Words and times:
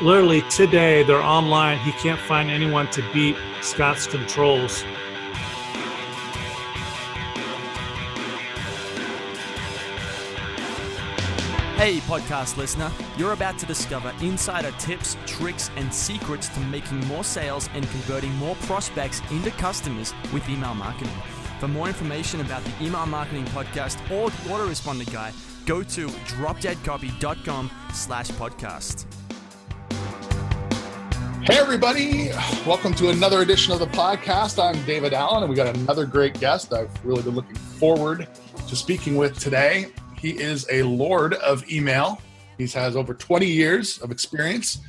literally 0.00 0.42
today 0.42 1.02
they're 1.02 1.22
online. 1.22 1.78
He 1.78 1.92
can't 1.92 2.20
find 2.20 2.50
anyone 2.50 2.88
to 2.90 3.02
beat 3.12 3.36
Scott's 3.62 4.06
controls. 4.06 4.84
Hey, 11.76 11.98
podcast 11.98 12.56
listener, 12.56 12.90
you're 13.18 13.34
about 13.34 13.58
to 13.58 13.66
discover 13.66 14.10
insider 14.22 14.70
tips, 14.78 15.16
tricks, 15.26 15.70
and 15.76 15.92
secrets 15.92 16.48
to 16.48 16.60
making 16.60 17.06
more 17.06 17.22
sales 17.22 17.68
and 17.74 17.86
converting 17.90 18.34
more 18.36 18.56
prospects 18.62 19.20
into 19.30 19.50
customers 19.50 20.14
with 20.32 20.48
email 20.48 20.74
marketing. 20.74 21.12
For 21.60 21.68
more 21.68 21.86
information 21.86 22.40
about 22.40 22.64
the 22.64 22.84
Email 22.84 23.06
Marketing 23.06 23.44
Podcast 23.46 23.98
or 24.10 24.30
the 24.30 24.36
Autoresponder 24.48 25.10
Guide, 25.12 25.34
go 25.66 25.82
to 25.82 26.06
dropdeadcopy.com 26.08 27.70
slash 27.92 28.28
podcast. 28.28 29.25
Hey, 31.46 31.58
everybody. 31.58 32.30
Welcome 32.66 32.92
to 32.94 33.10
another 33.10 33.40
edition 33.40 33.72
of 33.72 33.78
the 33.78 33.86
podcast. 33.86 34.60
I'm 34.60 34.84
David 34.84 35.14
Allen, 35.14 35.44
and 35.44 35.48
we 35.48 35.54
got 35.54 35.76
another 35.76 36.04
great 36.04 36.40
guest 36.40 36.72
I've 36.72 36.90
really 37.04 37.22
been 37.22 37.36
looking 37.36 37.54
forward 37.54 38.26
to 38.66 38.74
speaking 38.74 39.14
with 39.14 39.38
today. 39.38 39.92
He 40.18 40.30
is 40.30 40.66
a 40.72 40.82
lord 40.82 41.34
of 41.34 41.64
email. 41.70 42.20
He 42.58 42.66
has 42.66 42.96
over 42.96 43.14
20 43.14 43.46
years 43.46 43.98
of 43.98 44.10
experience 44.10 44.80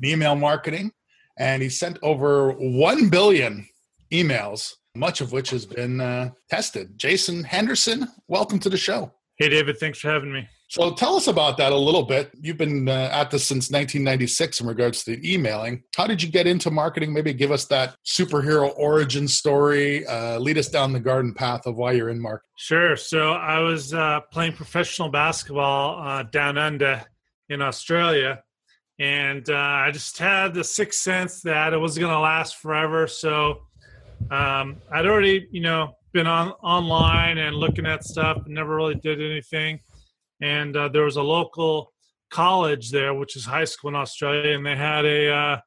in 0.00 0.08
email 0.08 0.34
marketing, 0.34 0.92
and 1.38 1.62
he 1.62 1.68
sent 1.68 1.98
over 2.00 2.52
1 2.52 3.10
billion 3.10 3.68
emails, 4.10 4.76
much 4.94 5.20
of 5.20 5.32
which 5.32 5.50
has 5.50 5.66
been 5.66 6.00
uh, 6.00 6.30
tested. 6.48 6.96
Jason 6.96 7.44
Henderson, 7.44 8.08
welcome 8.28 8.58
to 8.60 8.70
the 8.70 8.78
show. 8.78 9.12
Hey, 9.36 9.50
David. 9.50 9.76
Thanks 9.76 9.98
for 9.98 10.08
having 10.08 10.32
me. 10.32 10.48
So 10.68 10.92
tell 10.92 11.16
us 11.16 11.28
about 11.28 11.56
that 11.56 11.72
a 11.72 11.76
little 11.76 12.02
bit. 12.02 12.30
You've 12.42 12.58
been 12.58 12.90
uh, 12.90 13.08
at 13.10 13.30
this 13.30 13.46
since 13.46 13.70
1996 13.70 14.60
in 14.60 14.66
regards 14.66 15.02
to 15.04 15.16
the 15.16 15.34
emailing. 15.34 15.82
How 15.96 16.06
did 16.06 16.22
you 16.22 16.30
get 16.30 16.46
into 16.46 16.70
marketing? 16.70 17.14
Maybe 17.14 17.32
give 17.32 17.50
us 17.50 17.64
that 17.66 17.96
superhero 18.04 18.74
origin 18.76 19.28
story. 19.28 20.06
Uh, 20.06 20.38
lead 20.38 20.58
us 20.58 20.68
down 20.68 20.92
the 20.92 21.00
garden 21.00 21.32
path 21.32 21.66
of 21.66 21.76
why 21.76 21.92
you're 21.92 22.10
in 22.10 22.20
marketing. 22.20 22.50
Sure. 22.58 22.96
So 22.96 23.32
I 23.32 23.60
was 23.60 23.94
uh, 23.94 24.20
playing 24.30 24.52
professional 24.52 25.08
basketball 25.08 26.06
uh, 26.06 26.24
down 26.24 26.58
under 26.58 27.02
in 27.48 27.62
Australia, 27.62 28.42
and 28.98 29.48
uh, 29.48 29.54
I 29.56 29.90
just 29.90 30.18
had 30.18 30.52
the 30.52 30.64
sixth 30.64 31.00
sense 31.00 31.40
that 31.42 31.72
it 31.72 31.78
was 31.78 31.96
going 31.96 32.12
to 32.12 32.20
last 32.20 32.56
forever. 32.56 33.06
So 33.06 33.62
um, 34.30 34.76
I'd 34.92 35.06
already, 35.06 35.48
you 35.50 35.62
know, 35.62 35.94
been 36.12 36.26
on 36.26 36.50
online 36.62 37.38
and 37.38 37.56
looking 37.56 37.86
at 37.86 38.04
stuff, 38.04 38.42
never 38.46 38.76
really 38.76 38.96
did 38.96 39.22
anything 39.22 39.80
and 40.40 40.76
uh, 40.76 40.88
there 40.88 41.04
was 41.04 41.16
a 41.16 41.22
local 41.22 41.92
college 42.30 42.90
there, 42.90 43.14
which 43.14 43.36
is 43.36 43.44
high 43.44 43.64
school 43.64 43.90
in 43.90 43.96
Australia, 43.96 44.56
and 44.56 44.64
they 44.64 44.76
had 44.76 45.04
a 45.04 45.32
uh, 45.32 45.60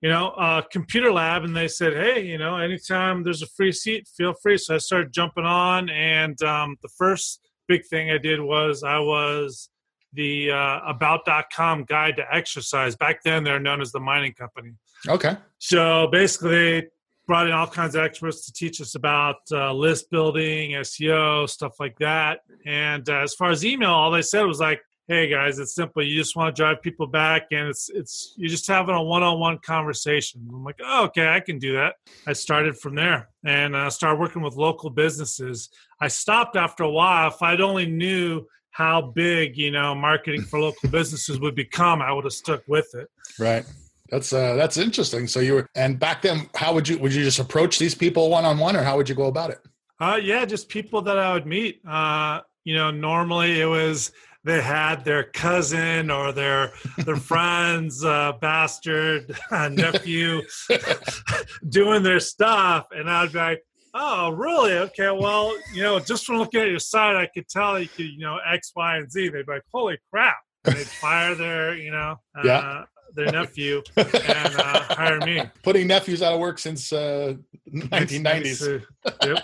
you 0.00 0.08
know 0.08 0.30
a 0.30 0.64
computer 0.70 1.12
lab, 1.12 1.44
and 1.44 1.56
they 1.56 1.68
said, 1.68 1.94
hey, 1.94 2.24
you 2.24 2.38
know, 2.38 2.56
anytime 2.56 3.24
there's 3.24 3.42
a 3.42 3.48
free 3.48 3.72
seat, 3.72 4.08
feel 4.16 4.34
free. 4.42 4.58
So 4.58 4.74
I 4.74 4.78
started 4.78 5.12
jumping 5.12 5.44
on, 5.44 5.90
and 5.90 6.40
um, 6.42 6.76
the 6.82 6.90
first 6.96 7.40
big 7.66 7.84
thing 7.86 8.10
I 8.10 8.18
did 8.18 8.40
was 8.40 8.82
I 8.82 8.98
was 8.98 9.68
the 10.12 10.50
uh, 10.50 10.80
about.com 10.86 11.84
guide 11.84 12.16
to 12.16 12.34
exercise. 12.34 12.96
Back 12.96 13.22
then, 13.24 13.44
they're 13.44 13.60
known 13.60 13.80
as 13.80 13.92
the 13.92 14.00
mining 14.00 14.32
company. 14.32 14.72
Okay. 15.06 15.36
So 15.58 16.08
basically, 16.10 16.88
brought 17.28 17.46
in 17.46 17.52
all 17.52 17.66
kinds 17.66 17.94
of 17.94 18.02
experts 18.02 18.46
to 18.46 18.52
teach 18.52 18.80
us 18.80 18.94
about 18.94 19.36
uh, 19.52 19.70
list 19.72 20.10
building, 20.10 20.72
SEO, 20.72 21.48
stuff 21.48 21.78
like 21.78 21.96
that. 21.98 22.40
And 22.66 23.08
uh, 23.08 23.18
as 23.18 23.34
far 23.34 23.50
as 23.50 23.64
email, 23.64 23.90
all 23.90 24.10
they 24.10 24.22
said 24.22 24.42
was 24.44 24.58
like, 24.58 24.80
"Hey 25.06 25.28
guys, 25.28 25.58
it's 25.58 25.74
simple. 25.74 26.02
You 26.02 26.16
just 26.16 26.34
want 26.34 26.56
to 26.56 26.60
drive 26.60 26.82
people 26.82 27.06
back, 27.06 27.48
and 27.52 27.68
it's 27.68 27.90
it's 27.90 28.34
you're 28.38 28.48
just 28.48 28.66
having 28.66 28.94
a 28.94 29.02
one-on-one 29.02 29.58
conversation." 29.58 30.48
I'm 30.50 30.64
like, 30.64 30.80
"Oh, 30.82 31.04
okay, 31.04 31.28
I 31.28 31.40
can 31.40 31.58
do 31.58 31.74
that." 31.74 31.96
I 32.26 32.32
started 32.32 32.78
from 32.78 32.94
there 32.94 33.28
and 33.44 33.76
uh, 33.76 33.90
started 33.90 34.18
working 34.18 34.42
with 34.42 34.56
local 34.56 34.88
businesses. 34.88 35.68
I 36.00 36.08
stopped 36.08 36.56
after 36.56 36.82
a 36.82 36.90
while. 36.90 37.28
If 37.28 37.42
I'd 37.42 37.60
only 37.60 37.86
knew 37.86 38.46
how 38.70 39.02
big 39.02 39.58
you 39.58 39.70
know 39.70 39.94
marketing 39.94 40.42
for 40.42 40.58
local 40.60 40.88
businesses 40.88 41.38
would 41.40 41.54
become, 41.54 42.00
I 42.00 42.10
would 42.10 42.24
have 42.24 42.32
stuck 42.32 42.62
with 42.66 42.94
it. 42.94 43.08
Right. 43.38 43.66
That's 44.10 44.32
uh, 44.32 44.54
that's 44.54 44.76
interesting. 44.76 45.26
So 45.26 45.40
you 45.40 45.54
were, 45.54 45.68
and 45.74 45.98
back 45.98 46.22
then, 46.22 46.48
how 46.54 46.72
would 46.74 46.88
you 46.88 46.98
would 46.98 47.12
you 47.12 47.22
just 47.22 47.38
approach 47.38 47.78
these 47.78 47.94
people 47.94 48.30
one 48.30 48.44
on 48.44 48.58
one, 48.58 48.76
or 48.76 48.82
how 48.82 48.96
would 48.96 49.08
you 49.08 49.14
go 49.14 49.26
about 49.26 49.50
it? 49.50 49.58
Uh, 50.00 50.18
yeah, 50.22 50.44
just 50.44 50.68
people 50.68 51.02
that 51.02 51.18
I 51.18 51.32
would 51.32 51.46
meet. 51.46 51.80
Uh, 51.86 52.40
you 52.64 52.74
know, 52.74 52.90
normally 52.90 53.60
it 53.60 53.66
was 53.66 54.12
they 54.44 54.62
had 54.62 55.04
their 55.04 55.24
cousin 55.24 56.10
or 56.10 56.32
their 56.32 56.72
their 56.98 57.16
friend's 57.30 58.02
uh, 58.04 58.32
bastard 58.40 59.36
nephew 59.52 60.40
doing 61.68 62.02
their 62.02 62.20
stuff, 62.20 62.86
and 62.92 63.10
I'd 63.10 63.32
be 63.32 63.38
like, 63.38 63.62
"Oh, 63.92 64.30
really? 64.30 64.72
Okay, 64.72 65.10
well, 65.10 65.54
you 65.74 65.82
know, 65.82 65.98
just 65.98 66.24
from 66.24 66.38
looking 66.38 66.62
at 66.62 66.68
your 66.68 66.78
site, 66.78 67.16
I 67.16 67.26
could 67.26 67.48
tell 67.48 67.78
you 67.78 67.88
could, 67.88 68.06
you 68.06 68.20
know, 68.20 68.38
X, 68.50 68.72
Y, 68.74 68.96
and 68.96 69.10
Z." 69.10 69.28
They'd 69.28 69.44
be 69.44 69.52
like, 69.52 69.64
"Holy 69.74 69.98
crap!" 70.10 70.36
They'd 70.64 70.86
fire 70.86 71.34
their, 71.34 71.76
you 71.76 71.90
know, 71.90 72.16
yeah 72.42 72.84
their 73.14 73.30
nephew 73.30 73.82
and 73.96 74.08
uh, 74.56 74.82
hire 74.94 75.20
me. 75.20 75.42
Putting 75.62 75.86
nephews 75.86 76.22
out 76.22 76.34
of 76.34 76.40
work 76.40 76.58
since 76.58 76.92
uh, 76.92 77.34
1990s. 77.70 78.84
yep. 79.24 79.38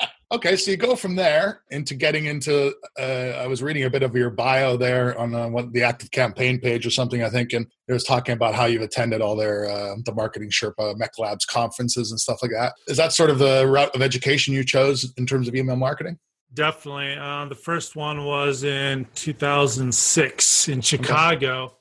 okay, 0.32 0.56
so 0.56 0.70
you 0.70 0.76
go 0.76 0.94
from 0.94 1.16
there 1.16 1.62
into 1.70 1.94
getting 1.94 2.26
into. 2.26 2.74
Uh, 2.98 3.02
I 3.02 3.46
was 3.46 3.62
reading 3.62 3.84
a 3.84 3.90
bit 3.90 4.02
of 4.02 4.14
your 4.14 4.30
bio 4.30 4.76
there 4.76 5.18
on 5.18 5.34
uh, 5.34 5.48
what, 5.48 5.72
the 5.72 5.80
ActiveCampaign 5.80 6.62
page 6.62 6.86
or 6.86 6.90
something, 6.90 7.22
I 7.22 7.30
think, 7.30 7.52
and 7.52 7.66
it 7.88 7.92
was 7.92 8.04
talking 8.04 8.32
about 8.32 8.54
how 8.54 8.66
you've 8.66 8.82
attended 8.82 9.20
all 9.20 9.36
their 9.36 9.70
uh, 9.70 9.96
the 10.04 10.14
marketing 10.14 10.50
Sherpa 10.50 10.96
MECLABS 10.96 11.46
conferences 11.46 12.10
and 12.10 12.20
stuff 12.20 12.40
like 12.42 12.52
that. 12.52 12.74
Is 12.86 12.96
that 12.96 13.12
sort 13.12 13.30
of 13.30 13.38
the 13.38 13.66
route 13.66 13.94
of 13.94 14.02
education 14.02 14.54
you 14.54 14.64
chose 14.64 15.12
in 15.16 15.26
terms 15.26 15.48
of 15.48 15.54
email 15.54 15.76
marketing? 15.76 16.18
Definitely. 16.52 17.16
Uh, 17.16 17.44
the 17.44 17.54
first 17.54 17.94
one 17.94 18.24
was 18.24 18.64
in 18.64 19.06
2006 19.14 20.68
in 20.68 20.80
Chicago. 20.80 21.64
Okay 21.64 21.74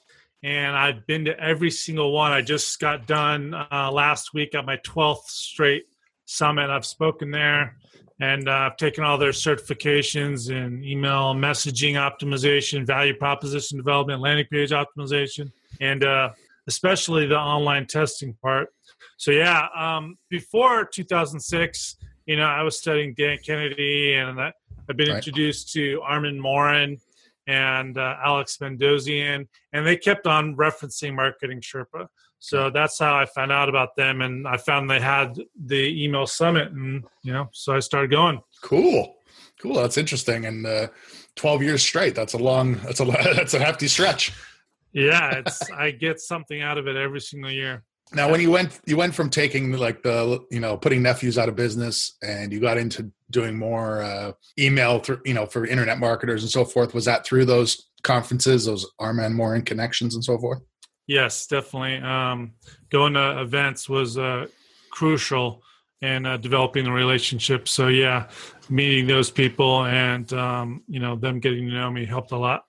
and 0.44 0.76
I've 0.76 1.06
been 1.06 1.26
to 1.26 1.40
every 1.40 1.72
single 1.72 2.12
one. 2.12 2.32
I 2.32 2.42
just 2.42 2.80
got 2.80 3.08
done 3.08 3.54
uh, 3.54 3.92
last 3.92 4.34
week 4.34 4.56
at 4.56 4.66
my 4.66 4.78
12th 4.78 5.26
straight 5.26 5.84
summit. 6.26 6.70
I've 6.70 6.86
spoken 6.86 7.32
there 7.32 7.76
and 8.22 8.48
uh, 8.48 8.52
I've 8.52 8.78
taken 8.78 9.04
all 9.04 9.18
their 9.18 9.32
certifications 9.32 10.50
in 10.50 10.84
email 10.84 11.34
messaging 11.34 11.94
optimization, 11.94 12.86
value 12.86 13.14
proposition 13.14 13.78
development, 13.78 14.22
landing 14.22 14.46
page 14.52 14.72
optimization, 14.72 15.52
and 15.80 16.04
uh, 16.04 16.30
especially 16.68 17.26
the 17.26 17.38
online 17.38 17.86
testing 17.86 18.34
part. 18.42 18.70
So, 19.18 19.32
yeah, 19.32 19.68
um, 19.76 20.18
before 20.30 20.86
2006, 20.86 21.98
you 22.26 22.38
know, 22.38 22.44
I 22.44 22.64
was 22.64 22.78
studying 22.78 23.14
Dan 23.16 23.38
Kennedy 23.46 24.14
and 24.14 24.40
I've 24.40 24.54
been 24.96 25.10
right. 25.10 25.16
introduced 25.18 25.74
to 25.74 26.02
Armand 26.04 26.42
Morin 26.42 26.98
and 27.50 27.98
uh, 27.98 28.16
Alex 28.24 28.58
Mandossian, 28.62 29.48
and 29.74 29.88
they 29.88 29.98
kept 29.98 30.28
on 30.28 30.56
referencing 30.56 31.16
Marketing 31.16 31.62
Sherpa. 31.62 32.08
So 32.38 32.70
that's 32.70 33.00
how 33.00 33.16
I 33.16 33.26
found 33.26 33.52
out 33.52 33.70
about 33.70 33.96
them, 33.98 34.22
and 34.22 34.48
I 34.48 34.58
found 34.58 34.90
they 34.90 35.00
had 35.00 35.36
the 35.60 36.04
email 36.04 36.28
summit, 36.28 36.72
and 36.72 37.04
you 37.24 37.34
know, 37.34 37.50
so 37.52 37.76
I 37.76 37.80
started 37.80 38.12
going. 38.12 38.40
Cool, 38.62 39.16
cool. 39.60 39.74
That's 39.74 39.98
interesting. 39.98 40.46
And 40.46 40.66
uh, 40.66 40.88
twelve 41.36 41.64
years 41.64 41.82
straight. 41.82 42.14
That's 42.14 42.34
a 42.34 42.38
long. 42.38 42.76
That's 42.76 43.00
a 43.00 43.06
that's 43.36 43.56
a 43.56 43.60
hefty 43.60 43.88
stretch. 43.88 44.32
Yeah, 44.94 45.40
it's 45.40 45.70
I 45.72 45.90
get 45.92 46.20
something 46.20 46.62
out 46.62 46.78
of 46.78 46.88
it 46.88 46.96
every 46.96 47.20
single 47.20 47.52
year. 47.52 47.84
Now, 48.14 48.32
when 48.32 48.42
you 48.42 48.50
went, 48.50 48.80
you 48.86 48.98
went 48.98 49.14
from 49.14 49.30
taking 49.30 49.72
like 49.74 50.02
the 50.02 50.44
you 50.50 50.60
know 50.60 50.78
putting 50.78 51.04
nephews 51.04 51.38
out 51.38 51.50
of 51.50 51.56
business, 51.56 52.18
and 52.24 52.52
you 52.52 52.60
got 52.60 52.78
into 52.78 53.12
doing 53.30 53.58
more 53.58 54.02
uh, 54.02 54.32
email 54.58 55.00
through 55.00 55.22
you 55.26 55.34
know 55.34 55.46
for 55.46 55.66
internet 55.66 56.00
marketers 56.00 56.42
and 56.44 56.52
so 56.52 56.66
forth. 56.66 56.94
Was 56.94 57.06
that 57.06 57.26
through 57.26 57.46
those 57.46 57.90
conferences, 58.04 58.66
those 58.66 58.90
Armand 58.98 59.36
Morin 59.36 59.62
connections 59.62 60.16
and 60.16 60.24
so 60.24 60.38
forth? 60.38 60.60
Yes, 61.06 61.48
definitely. 61.48 61.98
Um, 61.98 62.54
going 62.90 63.14
to 63.14 63.42
events 63.42 63.90
was 63.90 64.18
uh, 64.18 64.48
crucial 64.92 65.64
in 66.02 66.26
uh, 66.26 66.38
developing 66.38 66.86
the 66.86 66.92
relationship. 66.92 67.68
So 67.68 67.88
yeah, 67.88 68.30
meeting 68.70 69.08
those 69.08 69.30
people 69.30 69.86
and 69.86 70.32
um, 70.34 70.84
you 70.88 71.00
know 71.00 71.16
them 71.16 71.40
getting 71.40 71.68
to 71.68 71.74
know 71.74 71.92
me 71.92 72.06
helped 72.06 72.32
a 72.32 72.38
lot. 72.38 72.64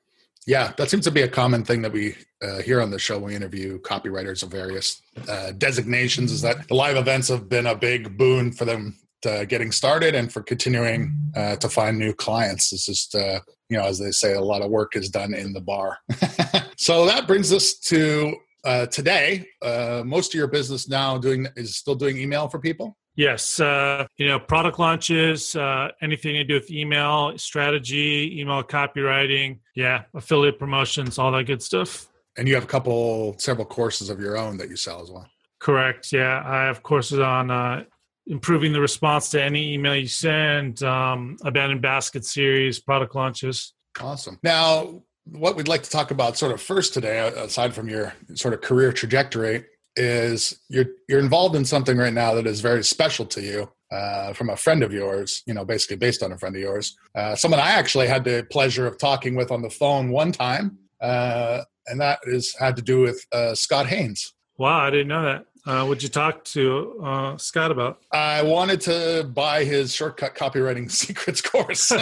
Yeah, 0.47 0.73
that 0.79 0.91
seems 0.91 1.05
to 1.05 1.11
be 1.11 1.23
a 1.23 1.29
common 1.29 1.65
thing 1.65 1.83
that 1.83 1.93
we 1.93 2.17
uh, 2.43 2.63
here 2.63 2.81
on 2.81 2.91
the 2.91 2.99
show. 2.99 3.19
We 3.19 3.37
interview 3.37 3.81
copywriters 3.81 4.43
of 4.43 4.51
various 4.51 5.01
uh, 5.29 5.53
designations. 5.53 6.33
Is 6.33 6.43
that 6.43 6.67
the 6.69 6.75
live 6.75 6.97
events 6.97 7.29
have 7.29 7.49
been 7.49 7.67
a 7.67 7.75
big 7.75 8.17
boon 8.17 8.53
for 8.53 8.65
them 8.65 8.97
getting 9.23 9.71
started 9.71 10.15
and 10.15 10.33
for 10.33 10.43
continuing 10.43 11.15
uh, 11.37 11.55
to 11.57 11.69
find 11.69 11.99
new 11.99 12.15
clients. 12.15 12.73
It's 12.73 12.87
just 12.87 13.15
uh, 13.15 13.41
you 13.71 13.77
know, 13.77 13.85
as 13.85 13.99
they 13.99 14.11
say, 14.11 14.35
a 14.35 14.41
lot 14.41 14.63
of 14.63 14.71
work 14.71 14.97
is 14.97 15.09
done 15.09 15.33
in 15.33 15.53
the 15.53 15.61
bar. 15.61 15.99
so 16.77 17.07
that 17.07 17.27
brings 17.27 17.53
us 17.53 17.75
to 17.75 18.35
uh, 18.65 18.87
today. 18.87 19.47
Uh, 19.63 20.03
most 20.05 20.35
of 20.35 20.39
your 20.39 20.49
business 20.49 20.89
now 20.89 21.17
doing 21.17 21.47
is 21.57 21.77
still 21.77 21.95
doing 21.95 22.19
email 22.19 22.49
for 22.49 22.59
people. 22.59 22.99
Yes, 23.21 23.61
uh, 23.61 24.07
you 24.17 24.27
know, 24.29 24.39
product 24.39 24.79
launches, 24.79 25.55
uh, 25.55 25.89
anything 26.01 26.37
to 26.37 26.45
do 26.45 26.55
with 26.55 26.71
email 26.71 27.37
strategy, 27.37 28.41
email 28.41 28.63
copywriting, 28.63 29.59
yeah, 29.75 30.05
affiliate 30.15 30.59
promotions, 30.59 31.19
all 31.19 31.31
that 31.33 31.45
good 31.45 31.63
stuff. 31.63 32.09
And 32.39 32.49
you 32.49 32.55
have 32.55 32.65
a 32.65 32.67
couple, 32.67 33.37
several 33.39 33.67
courses 33.67 34.09
of 34.09 34.21
your 34.21 34.39
own 34.39 34.57
that 34.57 34.71
you 34.71 34.77
sell 34.77 35.03
as 35.03 35.11
well. 35.11 35.29
Correct. 35.59 36.15
Yeah, 36.15 36.43
I 36.43 36.65
have 36.65 36.83
courses 36.83 37.19
on 37.19 37.51
uh, 37.51 37.85
improving 38.27 38.73
the 38.73 38.81
response 38.81 39.29
to 39.33 39.43
any 39.43 39.75
email 39.75 39.97
you 39.97 40.09
send, 40.09 40.83
um, 40.83 41.37
abandoned 41.45 41.83
basket 41.83 42.25
series, 42.25 42.81
product 42.81 43.15
launches. 43.15 43.75
Awesome. 44.01 44.39
Now, 44.43 45.03
what 45.27 45.57
we'd 45.57 45.69
like 45.69 45.83
to 45.83 45.91
talk 45.91 46.11
about 46.11 46.39
sort 46.39 46.53
of 46.53 46.63
first 46.63 46.95
today, 46.95 47.19
aside 47.37 47.75
from 47.75 47.91
your 47.91 48.15
sort 48.35 48.55
of 48.55 48.63
career 48.63 48.95
trajectory, 48.95 49.67
is 49.97 50.61
you're 50.69 50.87
you're 51.09 51.21
involved 51.21 51.57
in 51.57 51.65
something 51.65 51.97
right 51.97 52.13
now 52.13 52.35
that 52.35 52.47
is 52.47 52.61
very 52.61 52.85
special 52.85 53.27
to 53.27 53.41
you 53.41 53.71
uh, 53.93 54.33
from 54.33 54.51
a 54.51 54.57
friend 54.57 54.83
of 54.83 54.93
yours. 54.93 55.43
You 55.47 55.55
know, 55.55 55.65
basically 55.65 55.97
based 55.97 56.23
on 56.23 56.33
a 56.33 56.39
friend 56.39 56.55
of 56.57 56.63
yours, 56.63 56.97
uh, 57.15 57.35
someone 57.35 57.61
I 57.61 57.71
actually 57.71 58.07
had 58.07 58.25
the 58.25 58.47
pleasure 58.51 58.87
of 58.87 58.99
talking 58.99 59.35
with 59.35 59.51
on 59.51 59.63
the 59.63 59.71
phone 59.71 60.11
one 60.11 60.33
time, 60.33 60.79
uh, 61.01 61.63
and 61.87 62.01
that 62.01 62.21
is 62.25 62.55
had 62.59 62.77
to 62.77 62.83
do 62.83 63.01
with 63.01 63.25
uh, 63.33 63.55
Scott 63.55 63.87
Haines. 63.87 64.35
Wow, 64.59 64.81
I 64.81 64.91
didn't 64.91 65.09
know 65.09 65.23
that. 65.23 65.47
Uh, 65.67 65.85
what'd 65.85 66.03
you 66.03 66.09
talk 66.09 66.43
to 66.45 67.01
uh, 67.05 67.37
Scott 67.37 67.71
about? 67.71 68.01
I 68.13 68.43
wanted 68.43 68.81
to 68.83 69.31
buy 69.33 69.65
his 69.65 69.95
shortcut 69.95 70.35
copywriting 70.35 70.91
secrets 70.91 71.41
course. 71.41 71.93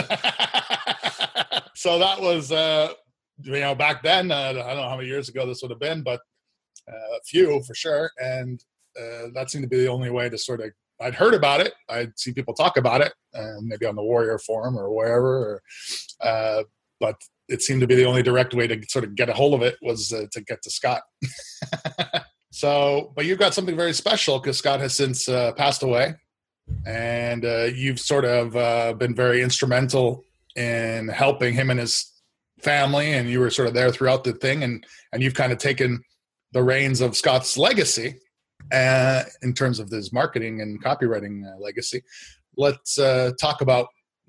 so 1.74 1.98
that 1.98 2.20
was, 2.20 2.52
uh, 2.52 2.92
you 3.42 3.60
know, 3.60 3.74
back 3.74 4.02
then, 4.02 4.30
uh, 4.30 4.36
I 4.36 4.52
don't 4.52 4.76
know 4.76 4.88
how 4.88 4.96
many 4.96 5.08
years 5.08 5.28
ago 5.28 5.46
this 5.46 5.62
would 5.62 5.70
have 5.70 5.80
been, 5.80 6.02
but 6.02 6.20
a 6.88 7.20
few 7.26 7.62
for 7.62 7.74
sure. 7.74 8.10
And 8.22 8.62
uh, 8.98 9.28
that 9.34 9.50
seemed 9.50 9.62
to 9.62 9.68
be 9.68 9.78
the 9.78 9.88
only 9.88 10.10
way 10.10 10.28
to 10.28 10.38
sort 10.38 10.60
of, 10.60 10.70
I'd 11.00 11.14
heard 11.14 11.34
about 11.34 11.60
it. 11.60 11.74
I'd 11.88 12.18
see 12.18 12.32
people 12.32 12.54
talk 12.54 12.76
about 12.76 13.00
it, 13.00 13.12
maybe 13.62 13.86
on 13.86 13.94
the 13.94 14.02
Warrior 14.02 14.38
Forum 14.38 14.76
or 14.76 14.92
wherever. 14.92 15.60
Or, 16.20 16.64
but 17.00 17.16
it 17.48 17.62
seemed 17.62 17.80
to 17.82 17.86
be 17.86 17.94
the 17.94 18.04
only 18.04 18.22
direct 18.22 18.54
way 18.54 18.66
to 18.66 18.82
sort 18.88 19.04
of 19.04 19.14
get 19.14 19.28
a 19.28 19.32
hold 19.32 19.54
of 19.54 19.62
it 19.62 19.76
was 19.80 20.08
to 20.08 20.40
get 20.42 20.62
to 20.62 20.70
Scott. 20.70 21.02
So, 22.50 23.12
but 23.14 23.26
you've 23.26 23.38
got 23.38 23.54
something 23.54 23.76
very 23.76 23.92
special 23.92 24.38
because 24.38 24.58
Scott 24.58 24.80
has 24.80 24.94
since 24.94 25.28
uh, 25.28 25.52
passed 25.52 25.82
away, 25.82 26.14
and 26.86 27.44
uh, 27.44 27.68
you've 27.74 28.00
sort 28.00 28.24
of 28.24 28.56
uh, 28.56 28.94
been 28.94 29.14
very 29.14 29.42
instrumental 29.42 30.24
in 30.56 31.08
helping 31.08 31.54
him 31.54 31.70
and 31.70 31.78
his 31.78 32.10
family, 32.60 33.12
and 33.12 33.30
you 33.30 33.40
were 33.40 33.50
sort 33.50 33.68
of 33.68 33.74
there 33.74 33.92
throughout 33.92 34.24
the 34.24 34.32
thing, 34.32 34.64
and 34.64 34.84
and 35.12 35.22
you've 35.22 35.34
kind 35.34 35.52
of 35.52 35.58
taken 35.58 36.02
the 36.52 36.62
reins 36.62 37.00
of 37.00 37.16
Scott's 37.16 37.56
legacy 37.56 38.20
uh, 38.72 39.24
in 39.42 39.54
terms 39.54 39.78
of 39.78 39.90
his 39.90 40.12
marketing 40.12 40.60
and 40.60 40.82
copywriting 40.82 41.44
uh, 41.44 41.58
legacy. 41.58 42.02
Let's 42.56 42.98
uh, 42.98 43.32
talk 43.40 43.60
about 43.60 43.88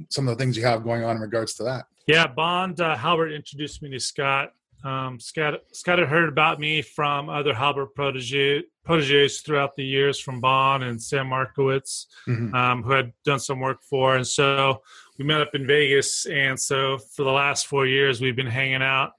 some 0.09 0.27
of 0.27 0.37
the 0.37 0.43
things 0.43 0.55
you 0.55 0.63
have 0.63 0.83
going 0.83 1.03
on 1.03 1.15
in 1.15 1.21
regards 1.21 1.55
to 1.55 1.63
that. 1.63 1.85
Yeah, 2.07 2.27
Bond 2.27 2.79
uh, 2.81 2.95
Halbert 2.95 3.31
introduced 3.31 3.81
me 3.81 3.89
to 3.91 3.99
Scott 3.99 4.53
um, 4.83 5.19
Scott, 5.19 5.55
Scott 5.73 5.99
had 5.99 6.07
heard 6.07 6.29
about 6.29 6.59
me 6.59 6.81
from 6.81 7.29
other 7.29 7.53
Halbert 7.53 7.93
protege, 7.95 8.63
proteges 8.85 9.41
throughout 9.41 9.75
the 9.75 9.83
years 9.83 10.19
from 10.19 10.39
Bond 10.39 10.83
and 10.83 11.01
Sam 11.01 11.27
Markowitz, 11.27 12.07
mm-hmm. 12.27 12.53
um, 12.55 12.83
who 12.83 12.91
had 12.91 13.11
done 13.25 13.39
some 13.39 13.59
work 13.59 13.81
for. 13.83 14.15
And 14.15 14.25
so 14.25 14.81
we 15.17 15.25
met 15.25 15.41
up 15.41 15.53
in 15.53 15.67
Vegas. 15.67 16.25
And 16.27 16.59
so 16.59 16.97
for 16.97 17.23
the 17.23 17.31
last 17.31 17.67
four 17.67 17.85
years, 17.85 18.21
we've 18.21 18.35
been 18.35 18.47
hanging 18.47 18.81
out. 18.81 19.11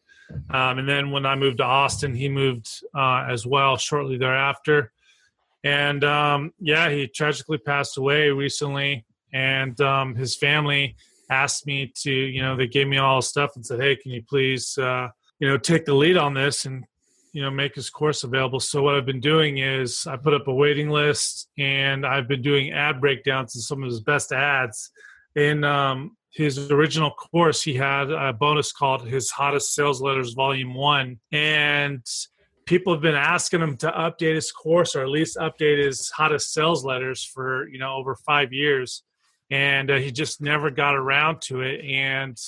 Um, 0.50 0.78
and 0.78 0.88
then 0.88 1.10
when 1.10 1.26
I 1.26 1.34
moved 1.34 1.58
to 1.58 1.64
Austin, 1.64 2.14
he 2.14 2.28
moved 2.28 2.68
uh, 2.94 3.26
as 3.28 3.46
well 3.46 3.76
shortly 3.76 4.18
thereafter. 4.18 4.92
And 5.62 6.02
um, 6.04 6.52
yeah, 6.58 6.90
he 6.90 7.06
tragically 7.06 7.58
passed 7.58 7.98
away 7.98 8.30
recently. 8.30 9.04
And 9.32 9.80
um, 9.80 10.14
his 10.14 10.36
family 10.36 10.96
asked 11.30 11.66
me 11.66 11.92
to, 12.02 12.12
you 12.12 12.42
know, 12.42 12.56
they 12.56 12.66
gave 12.66 12.88
me 12.88 12.98
all 12.98 13.22
stuff 13.22 13.52
and 13.54 13.64
said, 13.64 13.80
hey, 13.80 13.96
can 13.96 14.12
you 14.12 14.22
please. 14.22 14.76
Uh, 14.76 15.08
you 15.40 15.48
know 15.48 15.58
take 15.58 15.84
the 15.84 15.94
lead 15.94 16.16
on 16.16 16.34
this 16.34 16.66
and 16.66 16.84
you 17.32 17.42
know 17.42 17.50
make 17.50 17.74
his 17.74 17.90
course 17.90 18.22
available 18.22 18.60
so 18.60 18.82
what 18.82 18.94
i've 18.94 19.06
been 19.06 19.20
doing 19.20 19.58
is 19.58 20.06
i 20.06 20.16
put 20.16 20.34
up 20.34 20.46
a 20.46 20.54
waiting 20.54 20.90
list 20.90 21.48
and 21.58 22.06
i've 22.06 22.28
been 22.28 22.42
doing 22.42 22.70
ad 22.70 23.00
breakdowns 23.00 23.56
of 23.56 23.62
some 23.62 23.82
of 23.82 23.90
his 23.90 24.00
best 24.00 24.32
ads 24.32 24.90
in 25.34 25.64
um, 25.64 26.16
his 26.30 26.70
original 26.70 27.10
course 27.10 27.62
he 27.62 27.74
had 27.74 28.10
a 28.10 28.32
bonus 28.32 28.72
called 28.72 29.06
his 29.06 29.30
hottest 29.30 29.74
sales 29.74 30.00
letters 30.00 30.32
volume 30.32 30.74
one. 30.74 31.18
And 31.32 32.04
people 32.66 32.92
have 32.92 33.02
been 33.02 33.16
asking 33.16 33.60
him 33.60 33.76
to 33.78 33.90
update 33.90 34.36
his 34.36 34.52
course 34.52 34.94
or 34.94 35.02
at 35.02 35.08
least 35.08 35.36
update 35.36 35.84
his 35.84 36.08
hottest 36.10 36.52
sales 36.52 36.84
letters 36.84 37.24
for 37.24 37.68
you 37.68 37.78
know 37.78 37.94
over 37.94 38.14
five 38.14 38.52
years. 38.52 39.02
And 39.50 39.90
uh, 39.90 39.96
he 39.96 40.12
just 40.12 40.40
never 40.40 40.70
got 40.70 40.94
around 40.94 41.40
to 41.42 41.62
it. 41.62 41.84
And 41.84 42.38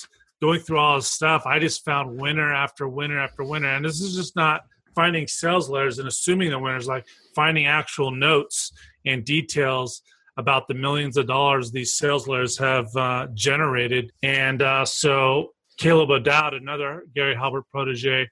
going 0.41 0.61
through 0.61 0.77
all 0.77 0.95
his 0.95 1.07
stuff, 1.07 1.45
I 1.45 1.59
just 1.59 1.83
found 1.83 2.21
winner 2.21 2.53
after 2.53 2.87
winner 2.87 3.19
after 3.19 3.43
winner. 3.43 3.67
And 3.67 3.83
this 3.83 3.99
is 3.99 4.15
just 4.15 4.37
not 4.37 4.61
finding 4.95 5.27
sales 5.27 5.69
letters 5.69 5.99
and 5.99 6.07
assuming 6.07 6.51
the 6.51 6.59
winners, 6.59 6.87
like 6.87 7.05
finding 7.35 7.65
actual 7.65 8.11
notes 8.11 8.71
and 9.05 9.25
details 9.25 10.01
about 10.37 10.67
the 10.67 10.73
millions 10.73 11.17
of 11.17 11.27
dollars 11.27 11.71
these 11.71 11.95
sales 11.95 12.27
letters 12.27 12.57
have 12.57 12.87
uh, 12.95 13.27
generated. 13.33 14.11
And 14.23 14.61
uh, 14.61 14.85
so 14.85 15.53
Caleb 15.77 16.09
O'Dowd, 16.09 16.53
another 16.53 17.03
Gary 17.13 17.35
Halbert 17.35 17.69
protege, 17.69 18.29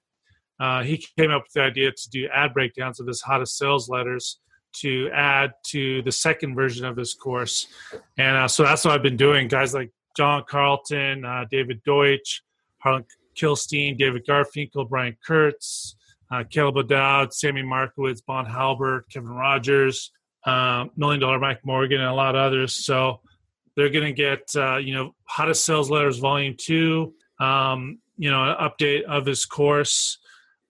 uh, 0.59 0.83
he 0.83 1.03
came 1.17 1.31
up 1.31 1.43
with 1.43 1.53
the 1.53 1.61
idea 1.61 1.91
to 1.91 2.09
do 2.09 2.27
ad 2.33 2.53
breakdowns 2.53 2.99
of 2.99 3.07
his 3.07 3.21
hottest 3.21 3.57
sales 3.57 3.89
letters 3.89 4.39
to 4.73 5.09
add 5.13 5.51
to 5.65 6.01
the 6.03 6.11
second 6.11 6.55
version 6.55 6.85
of 6.85 6.95
his 6.95 7.13
course. 7.13 7.67
And 8.17 8.37
uh, 8.37 8.47
so 8.47 8.63
that's 8.63 8.85
what 8.85 8.93
I've 8.93 9.03
been 9.03 9.17
doing. 9.17 9.47
Guys 9.47 9.73
like 9.73 9.91
John 10.15 10.43
Carlton, 10.47 11.25
uh, 11.25 11.45
David 11.49 11.81
Deutsch, 11.83 12.41
Harlan 12.77 13.05
Kilstein, 13.35 13.97
David 13.97 14.25
Garfinkel, 14.25 14.87
Brian 14.87 15.17
Kurtz, 15.25 15.95
uh, 16.31 16.43
Caleb 16.49 16.77
O'Dowd, 16.77 17.33
Sammy 17.33 17.63
Markowitz, 17.63 18.21
Bond 18.21 18.47
Halbert, 18.47 19.05
Kevin 19.11 19.29
Rogers, 19.29 20.11
uh, 20.45 20.85
Million 20.95 21.19
Dollar 21.19 21.39
Mike 21.39 21.65
Morgan, 21.65 21.99
and 21.99 22.09
a 22.09 22.13
lot 22.13 22.35
of 22.35 22.41
others. 22.41 22.73
So 22.73 23.21
they're 23.75 23.89
going 23.89 24.05
to 24.05 24.13
get, 24.13 24.49
uh, 24.55 24.77
you 24.77 24.93
know, 24.93 25.15
Hottest 25.23 25.65
Sales 25.65 25.89
Letters 25.89 26.17
Volume 26.17 26.55
2, 26.57 27.13
um, 27.39 27.99
you 28.17 28.29
know, 28.29 28.43
an 28.43 28.55
update 28.57 29.03
of 29.03 29.25
his 29.25 29.45
course 29.45 30.17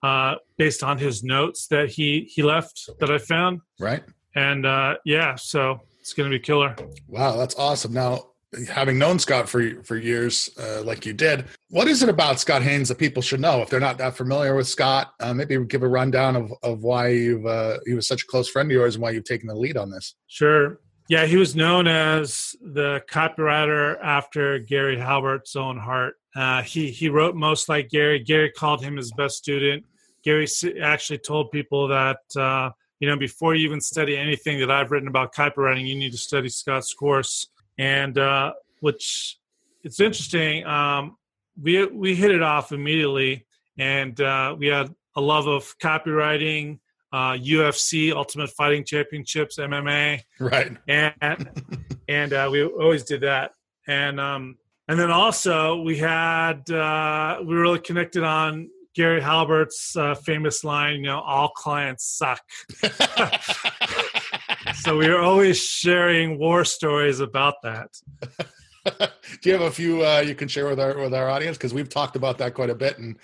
uh, 0.03 0.35
based 0.57 0.83
on 0.83 0.97
his 0.97 1.23
notes 1.23 1.67
that 1.67 1.89
he, 1.89 2.29
he 2.33 2.43
left 2.43 2.89
that 2.99 3.11
I 3.11 3.17
found. 3.17 3.61
Right. 3.79 4.03
And 4.35 4.65
uh, 4.65 4.95
yeah, 5.05 5.35
so 5.35 5.81
it's 5.99 6.13
going 6.13 6.29
to 6.29 6.37
be 6.37 6.41
killer. 6.41 6.75
Wow, 7.07 7.37
that's 7.37 7.55
awesome. 7.55 7.93
Now, 7.93 8.30
having 8.69 8.97
known 8.97 9.19
Scott 9.19 9.47
for 9.47 9.81
for 9.83 9.97
years, 9.97 10.49
uh, 10.59 10.81
like 10.83 11.05
you 11.05 11.13
did, 11.13 11.45
what 11.69 11.87
is 11.87 12.03
it 12.03 12.09
about 12.09 12.39
Scott 12.39 12.61
Haines 12.61 12.89
that 12.89 12.97
people 12.97 13.21
should 13.21 13.39
know 13.39 13.61
if 13.61 13.69
they're 13.69 13.79
not 13.79 13.97
that 13.99 14.15
familiar 14.15 14.55
with 14.55 14.67
Scott? 14.67 15.13
Uh, 15.19 15.33
maybe 15.33 15.57
give 15.65 15.83
a 15.83 15.87
rundown 15.87 16.35
of 16.35 16.53
of 16.63 16.83
why 16.83 17.09
you've 17.09 17.45
uh, 17.45 17.77
he 17.85 17.93
was 17.93 18.07
such 18.07 18.23
a 18.23 18.27
close 18.27 18.49
friend 18.49 18.69
of 18.69 18.73
yours 18.73 18.95
and 18.95 19.01
why 19.01 19.11
you've 19.11 19.23
taken 19.23 19.47
the 19.47 19.55
lead 19.55 19.77
on 19.77 19.89
this. 19.89 20.15
Sure. 20.27 20.79
Yeah, 21.07 21.25
he 21.25 21.35
was 21.35 21.55
known 21.55 21.87
as 21.87 22.55
the 22.61 23.01
copywriter 23.09 23.97
after 24.01 24.59
Gary 24.59 24.97
Halbert's 24.97 25.55
own 25.55 25.77
heart. 25.77 26.15
Uh, 26.35 26.61
he 26.61 26.89
he 26.91 27.09
wrote 27.09 27.35
most 27.35 27.69
like 27.69 27.89
Gary. 27.89 28.19
Gary 28.19 28.51
called 28.51 28.83
him 28.83 28.97
his 28.97 29.11
best 29.13 29.37
student. 29.37 29.85
Gary 30.23 30.47
actually 30.81 31.19
told 31.19 31.51
people 31.51 31.87
that 31.87 32.19
uh, 32.37 32.69
you 32.99 33.07
know 33.07 33.17
before 33.17 33.55
you 33.55 33.65
even 33.65 33.81
study 33.81 34.17
anything 34.17 34.59
that 34.59 34.71
I've 34.71 34.91
written 34.91 35.07
about 35.07 35.33
copywriting, 35.33 35.87
you 35.87 35.95
need 35.95 36.11
to 36.11 36.17
study 36.17 36.49
Scott's 36.49 36.93
course 36.93 37.47
and 37.81 38.15
uh, 38.19 38.53
which 38.79 39.39
it's 39.83 39.99
interesting. 39.99 40.63
Um, 40.65 41.17
we 41.59 41.83
we 41.85 42.15
hit 42.15 42.29
it 42.29 42.43
off 42.43 42.71
immediately, 42.71 43.47
and 43.77 44.19
uh, 44.21 44.55
we 44.57 44.67
had 44.67 44.93
a 45.15 45.21
love 45.21 45.47
of 45.47 45.75
copywriting, 45.79 46.79
uh, 47.11 47.33
UFC, 47.33 48.13
Ultimate 48.13 48.51
Fighting 48.51 48.85
Championships, 48.85 49.57
MMA, 49.57 50.21
right? 50.39 50.77
And 50.87 51.49
and 52.07 52.33
uh, 52.33 52.49
we 52.51 52.63
always 52.63 53.03
did 53.03 53.21
that, 53.21 53.53
and 53.87 54.19
um, 54.19 54.57
and 54.87 54.99
then 54.99 55.09
also 55.09 55.81
we 55.81 55.97
had 55.97 56.69
uh, 56.69 57.39
we 57.39 57.55
were 57.55 57.61
really 57.61 57.79
connected 57.79 58.23
on 58.23 58.69
Gary 58.93 59.21
Halbert's 59.21 59.95
uh, 59.95 60.13
famous 60.13 60.63
line, 60.63 60.97
you 60.97 61.07
know, 61.07 61.21
all 61.21 61.49
clients 61.49 62.05
suck. 62.05 62.41
so 64.75 64.97
we 64.97 65.09
were 65.09 65.19
always 65.19 65.61
sharing 65.61 66.37
war 66.37 66.65
stories 66.65 67.19
about 67.19 67.55
that. 67.63 67.89
Do 69.41 69.49
you 69.49 69.53
have 69.53 69.61
a 69.61 69.71
few 69.71 70.05
uh, 70.05 70.19
you 70.19 70.35
can 70.35 70.47
share 70.47 70.67
with 70.67 70.79
our 70.79 70.97
with 70.97 71.13
our 71.13 71.29
audience? 71.29 71.57
Because 71.57 71.73
we've 71.73 71.89
talked 71.89 72.15
about 72.15 72.37
that 72.39 72.53
quite 72.53 72.69
a 72.69 72.75
bit 72.75 72.97
and 72.97 73.17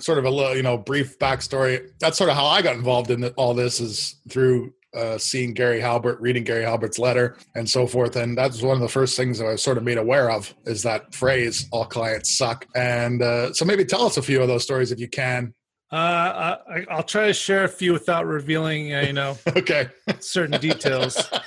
sort 0.00 0.18
of 0.18 0.24
a 0.24 0.30
little, 0.30 0.54
you 0.54 0.62
know, 0.62 0.78
brief 0.78 1.18
backstory. 1.18 1.88
That's 2.00 2.18
sort 2.18 2.30
of 2.30 2.36
how 2.36 2.46
I 2.46 2.62
got 2.62 2.76
involved 2.76 3.10
in 3.10 3.24
all 3.30 3.54
this 3.54 3.80
is 3.80 4.16
through 4.28 4.72
uh, 4.94 5.18
seeing 5.18 5.54
Gary 5.54 5.80
Halbert, 5.80 6.20
reading 6.20 6.44
Gary 6.44 6.64
Halbert's 6.64 6.98
letter, 6.98 7.36
and 7.54 7.68
so 7.68 7.86
forth. 7.86 8.16
And 8.16 8.36
that's 8.36 8.60
one 8.60 8.76
of 8.76 8.82
the 8.82 8.88
first 8.88 9.16
things 9.16 9.38
that 9.38 9.46
I 9.46 9.52
was 9.52 9.62
sort 9.62 9.78
of 9.78 9.84
made 9.84 9.98
aware 9.98 10.30
of 10.30 10.54
is 10.66 10.82
that 10.82 11.14
phrase, 11.14 11.68
"All 11.72 11.86
clients 11.86 12.36
suck." 12.36 12.66
And 12.74 13.22
uh, 13.22 13.52
so 13.52 13.64
maybe 13.64 13.84
tell 13.84 14.04
us 14.04 14.16
a 14.16 14.22
few 14.22 14.42
of 14.42 14.48
those 14.48 14.64
stories 14.64 14.92
if 14.92 14.98
you 14.98 15.08
can, 15.08 15.54
uh, 15.92 16.56
I, 16.68 16.96
will 16.96 17.02
try 17.02 17.26
to 17.26 17.32
share 17.32 17.64
a 17.64 17.68
few 17.68 17.92
without 17.92 18.26
revealing, 18.26 18.94
uh, 18.94 19.00
you 19.00 19.12
know, 19.12 19.36
okay, 19.56 19.88
certain 20.20 20.60
details. 20.60 21.30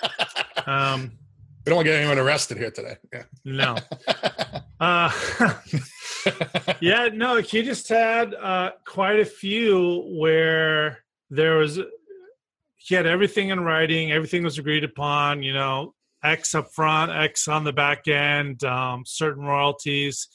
Um, 0.65 1.11
We 1.65 1.71
don't 1.71 1.75
want 1.75 1.87
to 1.87 1.91
get 1.91 1.99
anyone 1.99 2.19
arrested 2.19 2.57
here 2.57 2.71
today. 2.71 2.95
Yeah. 3.11 3.23
No. 3.43 3.75
uh, 4.79 5.11
yeah, 6.79 7.09
no, 7.11 7.41
he 7.41 7.63
just 7.63 7.89
had 7.89 8.33
uh, 8.33 8.71
quite 8.87 9.19
a 9.19 9.25
few 9.25 10.05
where 10.17 10.99
there 11.29 11.57
was, 11.57 11.81
he 12.77 12.95
had 12.95 13.05
everything 13.05 13.49
in 13.49 13.59
writing, 13.59 14.13
everything 14.13 14.41
was 14.41 14.57
agreed 14.57 14.85
upon, 14.85 15.43
you 15.43 15.51
know, 15.51 15.93
X 16.23 16.55
up 16.55 16.71
front, 16.71 17.11
X 17.11 17.49
on 17.49 17.65
the 17.65 17.73
back 17.73 18.07
end, 18.07 18.63
um, 18.63 19.03
certain 19.05 19.43
royalties. 19.43 20.29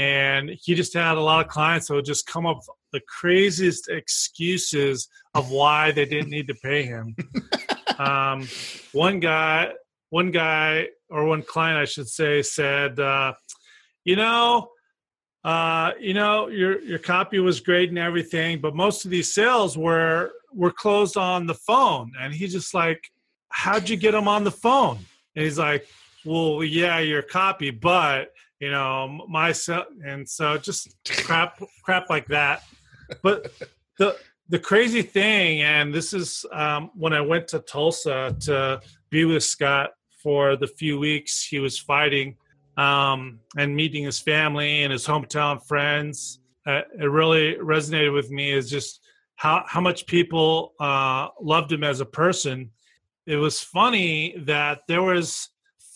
And 0.00 0.48
he 0.62 0.74
just 0.74 0.94
had 0.94 1.18
a 1.18 1.20
lot 1.20 1.44
of 1.44 1.52
clients 1.52 1.88
that 1.88 1.94
would 1.94 2.06
just 2.06 2.26
come 2.26 2.46
up 2.46 2.56
with 2.56 2.68
the 2.90 3.02
craziest 3.06 3.90
excuses 3.90 5.08
of 5.34 5.50
why 5.50 5.92
they 5.92 6.06
didn't 6.06 6.30
need 6.30 6.48
to 6.48 6.54
pay 6.54 6.84
him. 6.84 7.14
um, 7.98 8.48
one 8.92 9.20
guy, 9.20 9.72
one 10.08 10.30
guy, 10.30 10.86
or 11.10 11.26
one 11.26 11.42
client, 11.42 11.78
I 11.78 11.84
should 11.84 12.08
say, 12.08 12.40
said, 12.40 12.98
uh, 12.98 13.34
"You 14.04 14.16
know, 14.16 14.70
uh, 15.44 15.92
you 16.00 16.14
know, 16.14 16.48
your 16.48 16.80
your 16.80 16.98
copy 16.98 17.38
was 17.38 17.60
great 17.60 17.90
and 17.90 17.98
everything, 17.98 18.58
but 18.58 18.74
most 18.74 19.04
of 19.04 19.10
these 19.10 19.34
sales 19.34 19.76
were 19.76 20.32
were 20.50 20.72
closed 20.72 21.18
on 21.18 21.46
the 21.46 21.60
phone." 21.68 22.12
And 22.18 22.32
he's 22.32 22.52
just 22.52 22.72
like, 22.72 23.04
"How'd 23.50 23.90
you 23.90 23.98
get 23.98 24.12
them 24.12 24.28
on 24.28 24.44
the 24.44 24.50
phone?" 24.50 24.96
And 25.36 25.44
he's 25.44 25.58
like, 25.58 25.86
"Well, 26.24 26.64
yeah, 26.64 27.00
your 27.00 27.20
copy, 27.20 27.70
but." 27.70 28.32
You 28.60 28.70
know, 28.70 29.24
myself 29.28 29.86
and 30.06 30.28
so 30.28 30.58
just 30.58 30.94
crap, 31.24 31.60
crap 31.82 32.10
like 32.10 32.26
that. 32.28 32.62
But 33.22 33.52
the 33.98 34.16
the 34.48 34.58
crazy 34.58 35.02
thing, 35.02 35.62
and 35.62 35.94
this 35.94 36.12
is 36.12 36.44
um, 36.52 36.90
when 36.94 37.12
I 37.12 37.20
went 37.20 37.48
to 37.48 37.60
Tulsa 37.60 38.36
to 38.40 38.80
be 39.08 39.24
with 39.24 39.44
Scott 39.44 39.90
for 40.22 40.56
the 40.56 40.66
few 40.66 40.98
weeks 40.98 41.44
he 41.44 41.58
was 41.58 41.78
fighting 41.78 42.36
um, 42.76 43.40
and 43.56 43.74
meeting 43.74 44.04
his 44.04 44.18
family 44.18 44.82
and 44.82 44.92
his 44.92 45.06
hometown 45.06 45.64
friends. 45.66 46.40
Uh, 46.66 46.82
it 46.98 47.04
really 47.04 47.54
resonated 47.54 48.12
with 48.12 48.30
me 48.30 48.52
is 48.52 48.70
just 48.70 49.00
how, 49.36 49.64
how 49.66 49.80
much 49.80 50.06
people 50.06 50.74
uh, 50.80 51.28
loved 51.40 51.72
him 51.72 51.82
as 51.84 52.00
a 52.00 52.06
person. 52.06 52.70
It 53.26 53.36
was 53.36 53.60
funny 53.60 54.34
that 54.46 54.80
there 54.88 55.02
was 55.02 55.48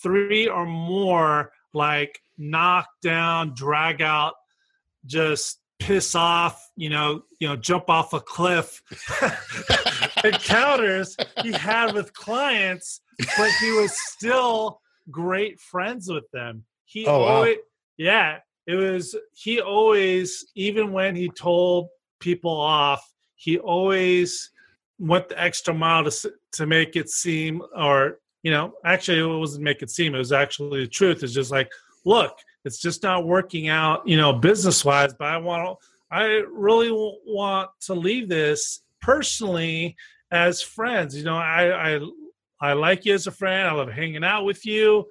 three 0.03 0.49
or 0.49 0.67
more 0.67 1.53
like 1.75 2.21
knock 2.39 2.89
down, 3.03 3.53
drag 3.55 4.01
out, 4.03 4.35
just 5.07 5.59
piss 5.79 6.15
off, 6.15 6.71
you 6.77 6.89
know, 6.89 7.23
you 7.41 7.49
know, 7.49 7.57
jump 7.57 7.91
off 7.91 8.13
a 8.13 8.21
cliff 8.21 8.81
encounters 10.25 11.17
he 11.43 11.53
had 11.53 11.93
with 11.93 12.13
clients, 12.15 13.01
but 13.37 13.51
he 13.61 13.71
was 13.73 13.93
still 14.13 14.81
great 15.11 15.61
friends 15.61 16.09
with 16.09 16.25
them. 16.33 16.65
He 16.85 17.07
Oh, 17.07 17.21
wow. 17.21 17.27
always, 17.27 17.57
yeah, 17.97 18.39
it 18.67 18.77
was. 18.77 19.17
He 19.33 19.61
always, 19.61 20.47
even 20.55 20.93
when 20.93 21.15
he 21.15 21.29
told 21.29 21.89
people 22.21 22.51
off, 22.53 23.05
he 23.35 23.59
always 23.59 24.51
went 24.99 25.29
the 25.29 25.41
extra 25.43 25.75
mile 25.75 26.09
to 26.09 26.33
to 26.53 26.67
make 26.67 26.97
it 26.97 27.11
seem, 27.11 27.61
or 27.77 28.21
you 28.45 28.53
know, 28.53 28.75
actually, 28.85 29.19
it 29.19 29.39
wasn't 29.39 29.65
make 29.65 29.83
it 29.83 29.91
seem. 29.91 30.15
It 30.15 30.19
was 30.19 30.31
actually 30.31 30.83
the 30.83 30.87
truth. 30.87 31.25
It's 31.25 31.33
just 31.33 31.51
like, 31.51 31.73
look, 32.05 32.39
it's 32.65 32.79
just 32.79 33.03
not 33.03 33.27
working 33.27 33.69
out, 33.69 34.07
you 34.07 34.17
know, 34.17 34.35
business 34.35 34.85
wise. 34.85 35.15
But 35.19 35.29
I 35.29 35.39
want 35.39 35.79
I 36.11 36.43
really 36.53 36.91
want 36.93 37.71
to 37.87 37.95
leave 37.95 38.29
this 38.29 38.81
personally 39.01 39.97
as 40.31 40.63
friends. 40.63 41.17
You 41.17 41.25
know, 41.25 41.37
I, 41.37 41.95
I, 41.95 42.01
I 42.61 42.73
like 42.75 43.05
you 43.05 43.15
as 43.15 43.27
a 43.27 43.33
friend. 43.33 43.67
I 43.67 43.73
love 43.73 43.91
hanging 43.91 44.23
out 44.23 44.45
with 44.45 44.65
you. 44.65 45.07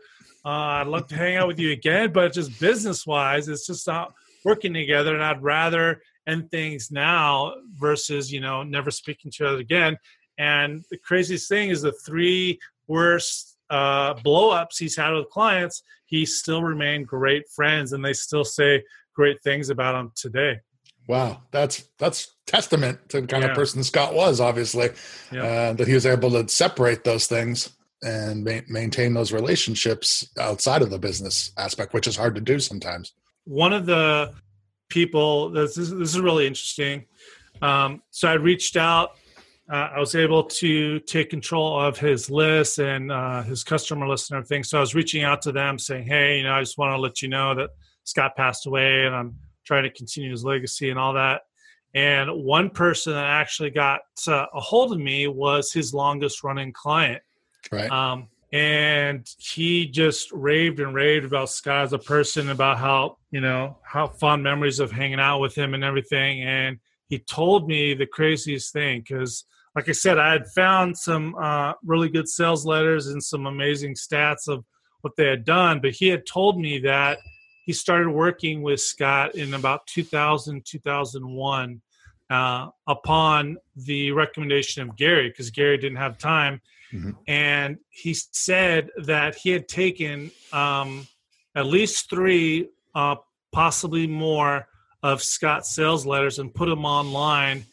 Uh, 0.46 0.50
I'd 0.80 0.88
love 0.88 1.08
to 1.08 1.16
hang 1.16 1.36
out 1.36 1.48
with 1.48 1.60
you 1.60 1.72
again, 1.72 2.12
but 2.14 2.34
just 2.34 2.60
business 2.60 3.08
wise, 3.08 3.48
it's 3.48 3.66
just 3.66 3.88
not 3.88 4.14
working 4.46 4.74
together. 4.74 5.14
And 5.14 5.24
I'd 5.24 5.42
rather 5.42 6.02
end 6.28 6.52
things 6.52 6.92
now 6.92 7.56
versus, 7.74 8.32
you 8.32 8.42
know, 8.42 8.64
never 8.64 8.92
speaking 8.92 9.32
to 9.32 9.44
each 9.44 9.48
other 9.48 9.60
again. 9.60 9.98
And 10.38 10.84
the 10.90 10.98
craziest 10.98 11.48
thing 11.48 11.70
is 11.70 11.82
the 11.82 11.92
three 11.92 12.60
worst 12.88 13.58
uh, 13.70 14.14
blow 14.24 14.52
ups 14.52 14.78
he's 14.78 14.96
had 14.96 15.12
with 15.12 15.30
clients, 15.30 15.84
he 16.06 16.26
still 16.26 16.64
remain 16.64 17.04
great 17.04 17.44
friends 17.50 17.94
and 17.94 18.04
they 18.04 18.14
still 18.14 18.44
say 18.46 18.84
great 19.16 19.42
things 19.44 19.70
about 19.70 19.96
him 19.96 20.12
today. 20.16 20.60
Wow, 21.08 21.42
that's 21.52 21.90
that's 22.00 22.36
testament 22.48 22.98
to 23.10 23.22
the 23.22 23.28
kind 23.28 23.44
Yeah. 23.44 23.50
of 23.50 23.56
person 23.56 23.84
Scott 23.84 24.14
was. 24.14 24.40
Obviously, 24.40 24.90
Yeah. 25.32 25.44
uh, 25.44 25.74
that 25.74 25.88
he 25.88 25.94
was 25.94 26.06
able 26.06 26.32
to 26.32 26.48
separate 26.48 27.04
those 27.04 27.28
things 27.28 27.70
and 28.04 28.44
ma- 28.44 28.62
maintain 28.70 29.14
those 29.14 29.32
relationships 29.32 30.28
outside 30.40 30.82
of 30.82 30.90
the 30.92 31.00
business 31.00 31.52
aspect, 31.58 31.94
which 31.94 32.08
is 32.08 32.16
hard 32.16 32.36
to 32.36 32.42
do 32.42 32.60
sometimes. 32.60 33.14
one 33.46 33.74
of 33.74 33.86
the 33.86 34.34
people 34.90 35.50
this 35.50 35.78
is, 35.78 35.90
this 35.90 36.10
is 36.16 36.20
really 36.22 36.46
interesting 36.48 37.06
um, 37.62 38.02
so 38.12 38.28
i 38.30 38.34
reached 38.34 38.78
out 38.78 39.18
uh, 39.74 39.90
i 39.96 40.00
was 40.00 40.16
able 40.16 40.44
to 40.44 41.00
take 41.02 41.30
control 41.30 41.80
of 41.80 41.98
his 41.98 42.30
list 42.30 42.80
and 42.80 43.12
uh, 43.12 43.42
his 43.44 43.64
customer 43.64 44.08
list 44.08 44.32
and 44.32 44.38
everything 44.38 44.64
so 44.64 44.78
i 44.78 44.82
was 44.82 44.96
reaching 44.96 45.24
out 45.24 45.42
to 45.42 45.52
them 45.52 45.78
saying 45.78 46.06
hey 46.06 46.38
you 46.38 46.44
know 46.44 46.54
i 46.54 46.60
just 46.60 46.78
want 46.78 46.92
to 46.94 46.98
let 46.98 47.22
you 47.22 47.28
know 47.28 47.54
that 47.56 47.70
scott 48.04 48.36
passed 48.36 48.66
away 48.66 49.06
and 49.06 49.16
i'm 49.16 49.36
trying 49.66 49.84
to 49.84 49.90
continue 49.90 50.32
his 50.32 50.46
legacy 50.46 50.90
and 50.90 51.00
all 51.00 51.14
that 51.14 51.42
and 51.96 52.30
one 52.32 52.70
person 52.70 53.14
that 53.14 53.26
actually 53.26 53.70
got 53.70 54.02
uh, 54.28 54.46
a 54.54 54.60
hold 54.60 54.92
of 54.94 55.00
me 55.00 55.28
was 55.28 55.72
his 55.72 55.94
longest 55.94 56.44
running 56.44 56.72
client 56.72 57.22
Right? 57.72 57.90
um, 57.90 58.28
and 58.54 59.28
he 59.40 59.88
just 59.88 60.32
raved 60.32 60.80
and 60.80 60.94
raved 60.94 61.26
about 61.26 61.50
Scott 61.50 61.86
as 61.86 61.94
a 61.94 61.98
person, 61.98 62.52
about 62.52 62.78
how 62.78 63.18
you 63.32 63.42
know 63.42 63.78
how 63.84 64.08
fond 64.08 64.44
memories 64.44 64.80
of 64.80 64.92
hanging 64.92 65.20
out 65.20 65.40
with 65.40 65.56
him 65.56 65.74
and 65.74 65.84
everything. 65.84 66.44
And 66.44 66.78
he 67.10 67.18
told 67.18 67.68
me 67.68 67.96
the 67.96 68.06
craziest 68.06 68.72
thing 68.72 69.02
because, 69.02 69.46
like 69.76 69.90
I 69.90 69.94
said, 69.94 70.18
I 70.20 70.32
had 70.34 70.48
found 70.50 70.98
some 70.98 71.36
uh, 71.36 71.74
really 71.84 72.10
good 72.10 72.28
sales 72.28 72.66
letters 72.66 73.08
and 73.08 73.24
some 73.24 73.46
amazing 73.46 73.96
stats 73.96 74.48
of 74.48 74.64
what 75.02 75.16
they 75.18 75.28
had 75.28 75.44
done, 75.46 75.80
but 75.82 75.92
he 75.92 76.08
had 76.08 76.26
told 76.26 76.60
me 76.60 76.80
that 76.80 77.18
he 77.66 77.74
started 77.74 78.10
working 78.10 78.62
with 78.62 78.80
Scott 78.80 79.36
in 79.36 79.54
about 79.54 79.88
2000 79.88 80.66
2001 80.66 81.82
uh, 82.30 82.68
upon 82.88 83.58
the 83.76 84.12
recommendation 84.12 84.88
of 84.88 84.96
Gary 84.96 85.30
because 85.30 85.50
Gary 85.50 85.78
didn't 85.78 85.98
have 85.98 86.18
time 86.18 86.62
and 87.28 87.78
he 87.90 88.14
said 88.14 88.90
that 88.98 89.36
he 89.36 89.50
had 89.50 89.68
taken 89.68 90.32
um, 90.52 91.08
at 91.56 91.66
least 91.66 92.10
three, 92.10 92.70
uh, 92.94 93.16
possibly 93.52 94.08
more, 94.08 94.68
of 95.02 95.22
Scott's 95.22 95.76
sales 95.76 96.06
letters 96.06 96.40
and 96.40 96.54
put 96.54 96.70
them 96.70 96.86
online. 96.86 97.66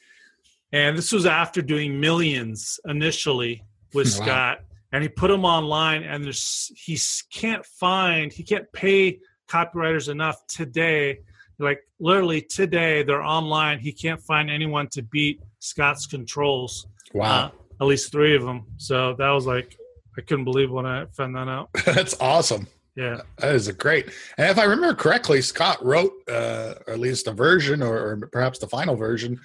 And 0.73 0.97
this 0.97 1.13
was 1.13 1.27
after 1.27 1.63
doing 1.63 1.99
millions 1.99 2.79
initially 2.85 3.65
with 3.93 4.07
Wow. 4.07 4.25
Scott, 4.25 4.59
and 4.93 5.03
he 5.03 5.09
put 5.09 5.29
them 5.29 5.45
online. 5.45 6.03
And 6.03 6.25
there's 6.25 6.71
he 6.77 6.99
can't 7.33 7.65
find, 7.65 8.33
he 8.33 8.43
can't 8.43 8.71
pay 8.73 9.19
copywriters 9.49 10.09
enough 10.09 10.47
today. 10.47 11.21
Like 11.59 11.81
literally 11.99 12.41
today, 12.41 13.03
they're 13.03 13.23
online. 13.23 13.81
He 13.81 13.93
can't 13.93 14.21
find 14.21 14.51
anyone 14.51 14.89
to 14.93 15.03
beat 15.03 15.41
Scott's 15.59 16.07
controls 16.07 16.87
wow, 17.13 17.47
uh, 17.47 17.51
at 17.81 17.87
least 17.87 18.13
three 18.13 18.35
of 18.37 18.43
them. 18.43 18.67
So 18.79 19.15
that 19.15 19.31
was 19.31 19.47
like, 19.47 19.77
I 20.17 20.23
couldn't 20.23 20.45
believe 20.45 20.71
when 20.71 20.87
I 20.87 21.07
found 21.07 21.37
that 21.37 21.49
out. 21.49 21.71
that's 21.85 22.19
awesome. 22.21 22.67
Yeah. 22.97 23.23
That 23.39 23.55
is 23.55 23.69
a 23.69 23.73
great. 23.73 24.11
And 24.37 24.51
if 24.51 24.59
I 24.59 24.65
remember 24.65 24.95
correctly, 24.95 25.41
Scott 25.43 25.85
wrote, 25.85 26.13
uh, 26.29 26.75
or 26.87 26.95
at 26.95 26.99
least 26.99 27.27
a 27.27 27.33
version, 27.33 27.83
or, 27.83 27.97
or 27.97 28.17
perhaps 28.33 28.59
the 28.59 28.67
final 28.67 28.97
version, 28.97 29.41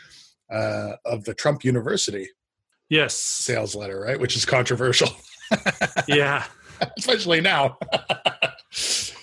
uh, 0.52 0.94
of 1.06 1.24
the 1.26 1.34
Trump 1.34 1.64
University 1.64 2.30
Yes. 2.90 3.16
sales 3.16 3.76
letter, 3.76 4.00
right? 4.02 4.20
Which 4.20 4.36
is 4.36 4.46
controversial, 4.46 5.10
Yeah. 6.08 6.44
especially 6.98 7.42
now. 7.42 7.78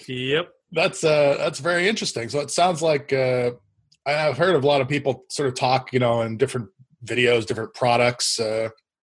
Yep. 0.08 0.48
that's 0.72 1.04
uh, 1.04 1.36
that's 1.38 1.60
very 1.60 1.88
interesting. 1.88 2.28
So 2.28 2.40
it 2.40 2.50
sounds 2.50 2.82
like 2.82 3.12
uh, 3.12 3.52
I've 4.06 4.36
heard 4.38 4.54
of 4.56 4.64
a 4.64 4.66
lot 4.66 4.80
of 4.80 4.88
people 4.88 5.24
sort 5.30 5.48
of 5.48 5.54
talk, 5.54 5.92
you 5.92 5.98
know, 6.00 6.22
in 6.22 6.36
different 6.38 6.68
videos, 7.04 7.46
different 7.46 7.74
products, 7.74 8.40
uh, 8.40 8.70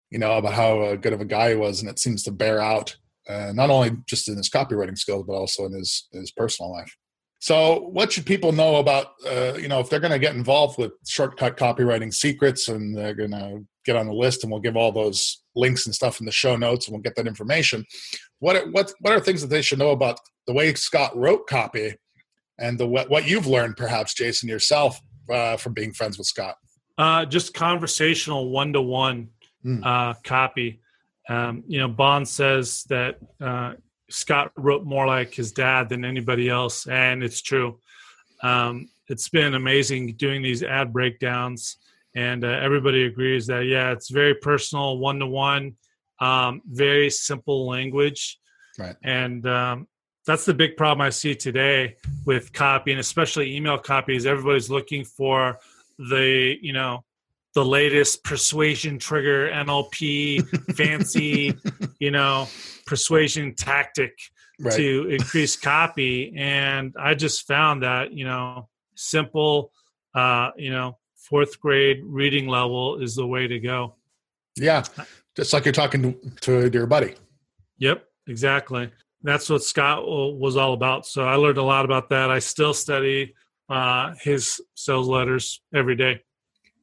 you 0.10 0.18
know, 0.20 0.38
about 0.38 0.54
how 0.54 0.80
uh, 0.82 0.96
good 0.96 1.14
of 1.14 1.22
a 1.22 1.26
guy 1.26 1.50
he 1.52 1.56
was, 1.56 1.82
and 1.82 1.90
it 1.90 2.00
seems 2.00 2.24
to 2.24 2.32
bear 2.32 2.60
out 2.60 2.96
uh, 3.28 3.52
not 3.54 3.70
only 3.70 3.92
just 4.08 4.28
in 4.28 4.38
his 4.38 4.50
copywriting 4.50 4.98
skills, 4.98 5.26
but 5.28 5.34
also 5.34 5.66
in 5.66 5.74
his 5.74 6.08
his 6.12 6.32
personal 6.32 6.72
life. 6.72 6.96
So, 7.42 7.88
what 7.92 8.12
should 8.12 8.26
people 8.26 8.52
know 8.52 8.76
about, 8.76 9.08
uh, 9.26 9.54
you 9.54 9.70
know, 9.70 9.80
if 9.80 9.90
they're 9.90 10.02
going 10.02 10.12
to 10.12 10.20
get 10.20 10.36
involved 10.36 10.78
with 10.78 10.92
shortcut 11.08 11.56
copywriting 11.56 12.14
secrets 12.14 12.68
and 12.68 12.96
they're 12.96 13.14
going 13.16 13.32
to 13.32 13.66
get 13.86 13.96
on 13.96 14.08
the 14.08 14.14
list, 14.14 14.44
and 14.44 14.52
we'll 14.52 14.62
give 14.62 14.76
all 14.76 14.92
those 14.92 15.42
links 15.56 15.86
and 15.86 15.96
stuff 15.96 16.20
in 16.20 16.26
the 16.26 16.34
show 16.34 16.58
notes, 16.58 16.88
and 16.88 16.94
we'll 16.94 17.02
get 17.02 17.16
that 17.16 17.28
information. 17.28 17.86
What 18.40 18.58
are, 18.58 18.70
what 18.72 18.92
what 19.00 19.14
are 19.14 19.22
things 19.22 19.42
that 19.42 19.48
they 19.48 19.62
should 19.62 19.80
know 19.80 19.92
about 19.92 20.20
the 20.48 20.54
way 20.54 20.74
Scott 20.74 21.16
wrote 21.16 21.48
copy, 21.48 21.96
and 22.60 22.78
the 22.78 22.86
what, 22.86 23.10
what 23.10 23.26
you've 23.26 23.48
learned, 23.48 23.78
perhaps, 23.78 24.14
Jason 24.14 24.50
yourself, 24.50 25.00
uh, 25.32 25.56
from 25.56 25.74
being 25.74 25.94
friends 25.94 26.18
with 26.18 26.28
Scott? 26.28 26.56
Uh, 26.98 27.24
just 27.24 27.54
conversational 27.54 28.50
one 28.50 28.74
to 28.74 28.82
one 28.82 29.30
copy. 30.26 30.82
Um, 31.30 31.64
you 31.68 31.80
know, 31.80 31.88
Bond 31.88 32.28
says 32.28 32.84
that 32.90 33.20
uh, 33.40 33.76
Scott 34.10 34.52
wrote 34.56 34.86
more 34.86 35.06
like 35.06 35.34
his 35.34 35.52
dad 35.52 35.90
than 35.90 36.06
anybody 36.06 36.50
else, 36.50 36.88
and 36.88 37.24
it's 37.24 37.42
true. 37.42 37.80
Um, 38.42 38.90
it's 39.08 39.30
been 39.30 39.56
amazing 39.56 40.14
doing 40.16 40.42
these 40.42 40.64
ad 40.64 40.94
breakdowns, 40.94 41.78
and 42.16 42.44
uh, 42.44 42.48
everybody 42.48 43.04
agrees 43.04 43.48
that 43.48 43.66
yeah, 43.66 43.92
it's 43.92 44.10
very 44.10 44.36
personal, 44.36 44.98
one 44.98 45.20
to 45.20 45.28
one, 45.28 45.76
very 46.22 47.10
simple 47.10 47.68
language, 47.68 48.40
right? 48.78 48.96
And 49.04 49.48
um, 49.48 49.88
that's 50.26 50.46
the 50.46 50.54
big 50.54 50.78
problem 50.78 51.02
I 51.02 51.10
see 51.10 51.36
today 51.36 51.96
with 52.26 52.54
copy, 52.54 52.92
and 52.92 53.00
especially 53.00 53.56
email 53.56 53.78
copies. 53.78 54.26
Everybody's 54.26 54.70
looking 54.70 55.04
for 55.04 55.60
the 55.98 56.56
you 56.62 56.74
know 56.74 57.04
the 57.60 57.66
latest 57.66 58.24
persuasion 58.24 58.98
trigger 58.98 59.50
NLP 59.50 60.48
fancy 60.78 61.54
you 62.00 62.10
know 62.10 62.48
persuasion 62.86 63.54
tactic 63.54 64.18
right. 64.62 64.74
to 64.76 65.10
increase 65.10 65.58
copy. 65.58 66.34
And 66.38 66.96
I 66.98 67.16
just 67.16 67.46
found 67.46 67.84
that 67.84 68.14
you 68.14 68.24
know 68.24 68.70
simple 68.96 69.74
uh 70.16 70.52
you 70.56 70.72
know 70.72 70.98
fourth 71.18 71.60
grade 71.60 72.00
reading 72.06 72.48
level 72.48 73.02
is 73.02 73.16
the 73.16 73.28
way 73.28 73.46
to 73.46 73.60
go. 73.60 73.96
Yeah. 74.56 74.84
Just 75.36 75.52
like 75.52 75.66
you're 75.66 75.74
talking 75.74 76.14
to, 76.14 76.30
to 76.42 76.70
your 76.72 76.88
buddy. 76.88 77.16
Yep 77.80 78.06
exactly. 78.28 78.90
That's 79.22 79.50
what 79.50 79.64
Scott 79.64 80.08
was 80.08 80.56
all 80.56 80.72
about. 80.72 81.06
So 81.06 81.26
I 81.26 81.36
learned 81.36 81.58
a 81.58 81.64
lot 81.64 81.84
about 81.84 82.08
that. 82.10 82.32
I 82.32 82.40
still 82.40 82.74
study 82.74 83.36
uh 83.68 84.14
his 84.22 84.62
sales 84.76 85.10
letters 85.10 85.62
every 85.76 85.98
day. 85.98 86.22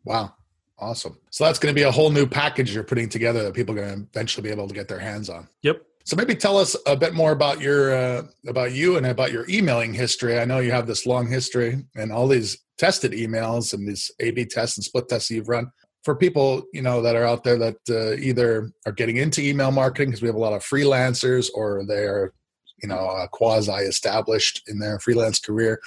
Wow. 0.04 0.35
Awesome. 0.78 1.18
So 1.30 1.44
that's 1.44 1.58
going 1.58 1.74
to 1.74 1.78
be 1.78 1.84
a 1.84 1.90
whole 1.90 2.10
new 2.10 2.26
package 2.26 2.74
you're 2.74 2.84
putting 2.84 3.08
together 3.08 3.42
that 3.42 3.54
people 3.54 3.74
are 3.74 3.82
going 3.82 4.02
to 4.02 4.08
eventually 4.12 4.42
be 4.42 4.50
able 4.52 4.68
to 4.68 4.74
get 4.74 4.88
their 4.88 4.98
hands 4.98 5.30
on. 5.30 5.48
Yep. 5.62 5.82
So 6.04 6.16
maybe 6.16 6.36
tell 6.36 6.56
us 6.56 6.76
a 6.86 6.96
bit 6.96 7.14
more 7.14 7.32
about 7.32 7.60
your 7.60 7.94
uh, 7.94 8.22
about 8.46 8.72
you 8.72 8.96
and 8.96 9.06
about 9.06 9.32
your 9.32 9.44
emailing 9.48 9.92
history. 9.92 10.38
I 10.38 10.44
know 10.44 10.60
you 10.60 10.70
have 10.70 10.86
this 10.86 11.04
long 11.04 11.26
history 11.26 11.84
and 11.96 12.12
all 12.12 12.28
these 12.28 12.58
tested 12.78 13.12
emails 13.12 13.72
and 13.72 13.88
these 13.88 14.10
A/B 14.20 14.44
tests 14.44 14.76
and 14.76 14.84
split 14.84 15.08
tests 15.08 15.30
you've 15.30 15.48
run 15.48 15.72
for 16.04 16.14
people 16.14 16.62
you 16.72 16.80
know 16.80 17.02
that 17.02 17.16
are 17.16 17.24
out 17.24 17.42
there 17.42 17.58
that 17.58 17.76
uh, 17.90 18.12
either 18.12 18.70
are 18.86 18.92
getting 18.92 19.16
into 19.16 19.42
email 19.42 19.72
marketing 19.72 20.10
because 20.10 20.22
we 20.22 20.28
have 20.28 20.36
a 20.36 20.38
lot 20.38 20.52
of 20.52 20.62
freelancers 20.62 21.50
or 21.52 21.84
they're 21.88 22.32
you 22.80 22.88
know 22.88 23.08
uh, 23.08 23.26
quasi 23.26 23.72
established 23.72 24.62
in 24.68 24.78
their 24.78 25.00
freelance 25.00 25.40
career 25.40 25.80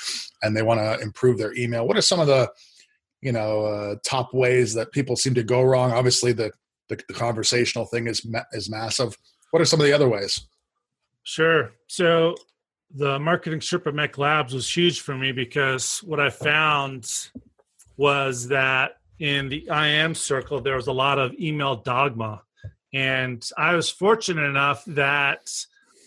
and 0.44 0.58
they 0.58 0.64
want 0.64 0.82
to 0.82 1.00
improve 1.02 1.38
their 1.38 1.54
email. 1.54 1.88
What 1.88 1.96
are 1.96 2.02
some 2.02 2.20
of 2.20 2.28
the 2.28 2.52
you 3.22 3.32
know 3.32 3.66
uh, 3.66 3.96
top 4.04 4.34
ways 4.34 4.74
that 4.74 4.92
people 4.92 5.16
seem 5.16 5.34
to 5.36 5.44
go 5.44 5.62
wrong. 5.62 5.92
Obviously 5.92 6.32
the, 6.32 6.52
the, 6.88 7.00
the 7.08 7.14
conversational 7.14 7.86
thing 7.86 8.08
is 8.08 8.26
ma- 8.26 8.44
is 8.52 8.70
massive. 8.70 9.18
What 9.52 9.62
are 9.62 9.66
some 9.66 9.80
of 9.80 9.86
the 9.86 9.94
other 9.94 10.10
ways? 10.10 10.48
Sure. 11.24 11.72
So 11.88 12.36
the 12.96 13.20
marketing 13.20 13.62
strip 13.62 13.86
at 13.88 13.94
MECLABS 13.94 14.54
was 14.54 14.76
huge 14.76 15.02
for 15.02 15.16
me 15.16 15.32
because 15.32 16.00
what 16.00 16.20
i 16.20 16.30
found 16.30 17.08
was 17.98 18.48
that 18.48 18.94
in 19.20 19.48
the 19.50 19.68
im 19.68 20.16
circle 20.16 20.60
there 20.60 20.76
was 20.76 20.88
a 20.88 20.94
lot 20.94 21.20
of 21.20 21.34
email 21.40 21.76
dogma. 21.76 22.42
And 22.94 23.48
i 23.58 23.76
was 23.76 23.90
fortunate 23.90 24.44
enough 24.44 24.84
that 24.86 25.52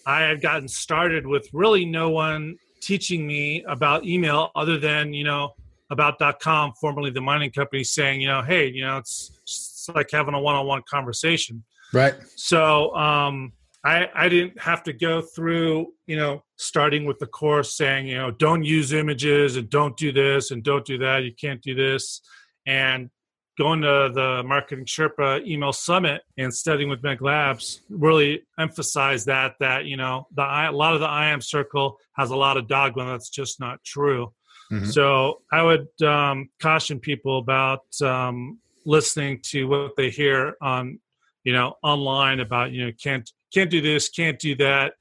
i 0.07 0.23
had 0.23 0.43
gotten 0.43 0.67
started 0.67 1.27
with 1.27 1.49
really 1.53 1.85
no 1.85 2.11
one 2.11 2.57
teaching 2.81 3.25
me 3.25 3.63
about 3.69 4.05
email 4.05 4.51
other 4.57 4.77
than 4.77 5.13
you 5.13 5.23
know 5.23 5.55
about.com, 5.93 6.73
formerly 6.81 7.11
the 7.11 7.21
mining 7.21 7.51
company, 7.51 7.85
saying, 7.85 8.21
you 8.21 8.29
know, 8.29 8.43
hey, 8.43 8.69
you 8.69 8.85
know, 8.85 8.99
it's, 8.99 9.39
it's 9.43 9.89
like 9.95 10.11
having 10.11 10.35
a 10.35 10.41
one-on-one 10.41 10.83
conversation. 10.89 11.63
Right. 11.93 12.15
So 12.35 12.95
um, 12.97 13.53
I, 13.85 14.09
I 14.15 14.29
didn't 14.29 14.61
have 14.61 14.83
to 14.85 14.93
go 14.93 15.21
through, 15.21 15.93
you 16.07 16.17
know, 16.17 16.43
starting 16.57 17.05
with 17.05 17.19
the 17.19 17.27
course 17.27 17.77
saying, 17.77 18.07
you 18.07 18.17
know, 18.17 18.31
don't 18.31 18.65
use 18.65 18.93
images 18.93 19.57
and 19.57 19.69
don't 19.69 19.97
do 19.97 20.13
this 20.13 20.51
and 20.51 20.63
don't 20.63 20.85
do 20.85 20.99
that. 20.99 21.25
You 21.25 21.33
can't 21.35 21.61
do 21.63 21.75
this. 21.75 22.23
And 22.67 23.11
going 23.59 23.83
to 23.83 24.11
the 24.15 24.43
Marketing 24.47 24.87
Sherpa 24.87 25.47
email 25.47 25.73
summit 25.73 26.23
and 26.39 26.55
studying 26.55 26.89
with 26.89 27.03
MECLABS 27.03 27.81
really 27.91 28.43
emphasized 28.59 29.27
that, 29.27 29.55
that, 29.61 29.85
you 29.85 29.97
know, 29.97 30.27
the, 30.35 30.43
a 30.43 30.73
lot 30.73 30.95
of 30.95 31.01
the 31.01 31.23
IM 31.31 31.41
circle 31.41 31.99
has 32.17 32.31
a 32.31 32.37
lot 32.37 32.57
of 32.57 32.67
dogma 32.67 33.05
that's 33.05 33.29
just 33.29 33.61
not 33.61 33.83
true. 33.85 34.33
Mm-hmm. 34.73 34.87
So 34.87 35.43
I 35.53 35.63
would 35.63 35.89
um, 36.03 36.49
caution 36.59 36.99
people 36.99 37.39
about 37.39 37.85
um, 38.01 38.59
listening 38.87 39.41
to 39.45 39.69
what 39.69 39.97
they 39.97 40.09
hear 40.09 40.57
on, 40.63 40.99
you 41.45 41.53
know, 41.53 41.77
online 41.83 42.41
about 42.41 42.73
you 42.73 42.87
know 42.87 42.93
can't 43.03 43.31
can't 43.53 43.71
do 43.71 43.83
this, 43.83 44.09
can't 44.09 44.39
do 44.39 44.55
that, 44.57 44.95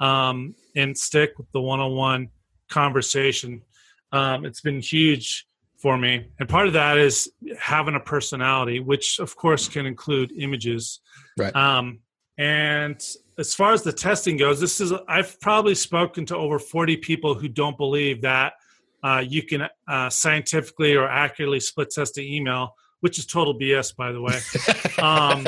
um, 0.00 0.54
and 0.74 0.96
stick 0.96 1.36
with 1.36 1.52
the 1.52 1.60
one-on-one 1.60 2.30
conversation. 2.70 3.60
Um, 4.10 4.46
it's 4.46 4.62
been 4.62 4.80
huge 4.80 5.46
for 5.76 5.98
me, 5.98 6.28
and 6.38 6.48
part 6.48 6.66
of 6.66 6.72
that 6.72 6.96
is 6.96 7.30
having 7.58 7.96
a 7.96 8.00
personality, 8.00 8.80
which 8.80 9.18
of 9.18 9.36
course 9.36 9.68
can 9.68 9.84
include 9.84 10.32
images. 10.32 11.00
Right. 11.36 11.54
Um, 11.54 11.98
and 12.38 13.06
as 13.36 13.54
far 13.54 13.74
as 13.74 13.82
the 13.82 13.92
testing 13.92 14.38
goes, 14.38 14.60
this 14.60 14.80
is 14.80 14.94
I've 15.06 15.38
probably 15.40 15.74
spoken 15.74 16.24
to 16.26 16.36
over 16.38 16.58
40 16.58 16.96
people 16.98 17.34
who 17.34 17.48
don't 17.48 17.76
believe 17.76 18.22
that 18.22 18.54
uh, 19.02 19.24
you 19.26 19.42
can 19.42 19.68
uh, 19.88 20.10
scientifically 20.10 20.94
or 20.94 21.08
accurately 21.08 21.60
split 21.60 21.90
test 21.90 22.14
the 22.14 22.36
email, 22.36 22.74
which 23.00 23.18
is 23.18 23.26
total 23.26 23.58
BS, 23.58 23.94
by 23.96 24.12
the 24.12 24.20
way. 24.20 24.38
um, 25.02 25.46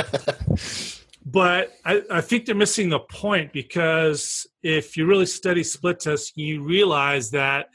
but 1.27 1.73
I, 1.85 2.03
I, 2.11 2.21
think 2.21 2.47
they're 2.47 2.55
missing 2.55 2.89
the 2.89 2.99
point 2.99 3.53
because 3.53 4.47
if 4.63 4.97
you 4.97 5.07
really 5.07 5.27
study 5.27 5.63
split 5.63 6.01
tests, 6.01 6.33
you 6.35 6.63
realize 6.63 7.31
that 7.31 7.69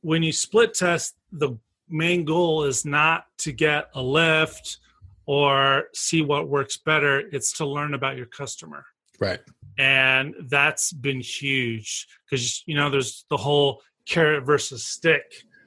when 0.00 0.22
you 0.22 0.32
split 0.32 0.74
test, 0.74 1.16
the 1.32 1.58
main 1.88 2.24
goal 2.24 2.64
is 2.64 2.84
not 2.84 3.26
to 3.38 3.52
get 3.52 3.90
a 3.94 4.02
lift 4.02 4.78
or 5.26 5.84
see 5.94 6.22
what 6.22 6.48
works 6.48 6.76
better, 6.76 7.20
it's 7.32 7.52
to 7.58 7.66
learn 7.66 7.94
about 7.94 8.16
your 8.16 8.26
customer. 8.26 8.84
Right. 9.20 9.40
And 9.78 10.34
that's 10.48 10.92
been 10.92 11.20
huge 11.20 12.08
because, 12.28 12.62
you 12.66 12.74
know, 12.74 12.90
there's 12.90 13.24
the 13.30 13.36
whole 13.36 13.82
carrot 14.10 14.44
versus 14.44 14.84
stick. 14.84 15.22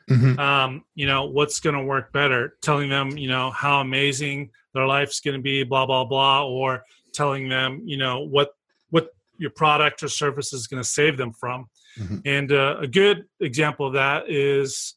Mm-hmm. 0.09 0.37
Um, 0.37 0.83
you 0.95 1.07
know, 1.07 1.25
what's 1.25 1.61
going 1.61 1.75
to 1.75 1.83
work 1.83 2.11
better? 2.11 2.57
Telling 2.61 2.89
them, 2.89 3.17
you 3.17 3.29
know, 3.29 3.51
how 3.51 3.79
amazing 3.79 4.51
their 4.73 4.85
life's 4.85 5.21
going 5.21 5.37
to 5.37 5.41
be, 5.41 5.63
blah 5.63 5.85
blah 5.85 6.03
blah, 6.03 6.45
or 6.45 6.83
telling 7.13 7.47
them, 7.47 7.81
you 7.85 7.97
know, 7.97 8.19
what 8.19 8.51
what 8.89 9.09
your 9.37 9.51
product 9.51 10.03
or 10.03 10.09
service 10.09 10.51
is 10.51 10.67
going 10.67 10.83
to 10.83 10.87
save 10.87 11.17
them 11.17 11.31
from. 11.31 11.69
Mm-hmm. 11.97 12.17
And 12.25 12.51
uh, 12.51 12.77
a 12.79 12.87
good 12.87 13.25
example 13.39 13.87
of 13.87 13.93
that 13.93 14.29
is 14.29 14.95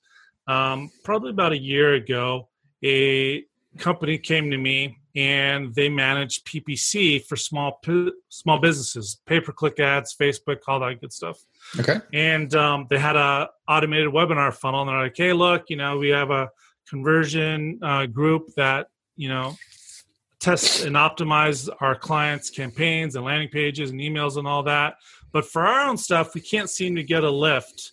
um, 0.48 0.90
probably 1.04 1.30
about 1.30 1.52
a 1.52 1.58
year 1.58 1.94
ago, 1.94 2.48
a 2.84 3.44
company 3.78 4.18
came 4.18 4.50
to 4.50 4.58
me 4.58 4.98
and 5.16 5.74
they 5.74 5.88
manage 5.88 6.44
PPC 6.44 7.24
for 7.24 7.36
small 7.36 7.80
small 8.28 8.58
businesses, 8.58 9.18
pay 9.26 9.40
per 9.40 9.50
click 9.50 9.80
ads, 9.80 10.14
Facebook, 10.14 10.58
all 10.68 10.78
that 10.80 11.00
good 11.00 11.12
stuff. 11.12 11.38
Okay. 11.80 11.96
And 12.12 12.54
um, 12.54 12.86
they 12.90 12.98
had 12.98 13.16
a 13.16 13.48
automated 13.66 14.12
webinar 14.12 14.52
funnel, 14.52 14.82
and 14.82 14.90
they're 14.90 15.02
like, 15.02 15.16
"Hey, 15.16 15.32
look, 15.32 15.70
you 15.70 15.76
know, 15.76 15.96
we 15.96 16.10
have 16.10 16.30
a 16.30 16.50
conversion 16.88 17.80
uh, 17.82 18.06
group 18.06 18.54
that 18.56 18.88
you 19.16 19.30
know 19.30 19.56
tests 20.38 20.84
and 20.84 20.96
optimize 20.96 21.70
our 21.80 21.94
clients' 21.94 22.50
campaigns 22.50 23.16
and 23.16 23.24
landing 23.24 23.48
pages 23.48 23.90
and 23.90 23.98
emails 23.98 24.36
and 24.36 24.46
all 24.46 24.62
that. 24.64 24.96
But 25.32 25.46
for 25.46 25.66
our 25.66 25.88
own 25.88 25.96
stuff, 25.96 26.34
we 26.34 26.42
can't 26.42 26.68
seem 26.68 26.94
to 26.96 27.02
get 27.02 27.24
a 27.24 27.30
lift. 27.30 27.92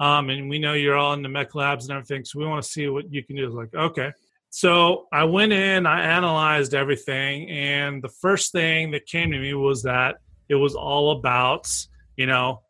Um, 0.00 0.30
and 0.30 0.48
we 0.48 0.58
know 0.58 0.72
you're 0.72 0.96
all 0.96 1.12
in 1.12 1.22
the 1.22 1.28
MECLABS 1.28 1.82
and 1.82 1.92
everything, 1.92 2.24
so 2.24 2.38
we 2.38 2.46
want 2.46 2.64
to 2.64 2.68
see 2.68 2.88
what 2.88 3.12
you 3.12 3.22
can 3.22 3.36
do." 3.36 3.50
Like, 3.50 3.74
okay. 3.74 4.12
So 4.54 5.08
I 5.10 5.24
went 5.24 5.54
in, 5.54 5.86
I 5.86 6.02
analyzed 6.02 6.74
everything, 6.74 7.48
and 7.48 8.02
the 8.02 8.10
first 8.10 8.52
thing 8.52 8.90
that 8.90 9.06
came 9.06 9.32
to 9.32 9.38
me 9.38 9.54
was 9.54 9.84
that 9.84 10.16
it 10.50 10.56
was 10.56 10.74
all 10.74 11.12
about, 11.12 11.74
you 12.18 12.26
know, 12.26 12.60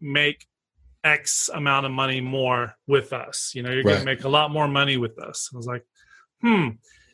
make 0.00 0.46
X 1.04 1.50
amount 1.52 1.84
of 1.84 1.92
money 1.92 2.22
more 2.22 2.74
with 2.86 3.12
us. 3.12 3.52
You 3.54 3.62
know, 3.62 3.68
you're 3.68 3.82
right. 3.82 3.92
going 3.92 3.98
to 3.98 4.04
make 4.06 4.24
a 4.24 4.30
lot 4.30 4.50
more 4.50 4.66
money 4.66 4.96
with 4.96 5.18
us. 5.18 5.50
I 5.52 5.58
was 5.58 5.66
like, 5.66 5.84
hmm. 6.40 6.70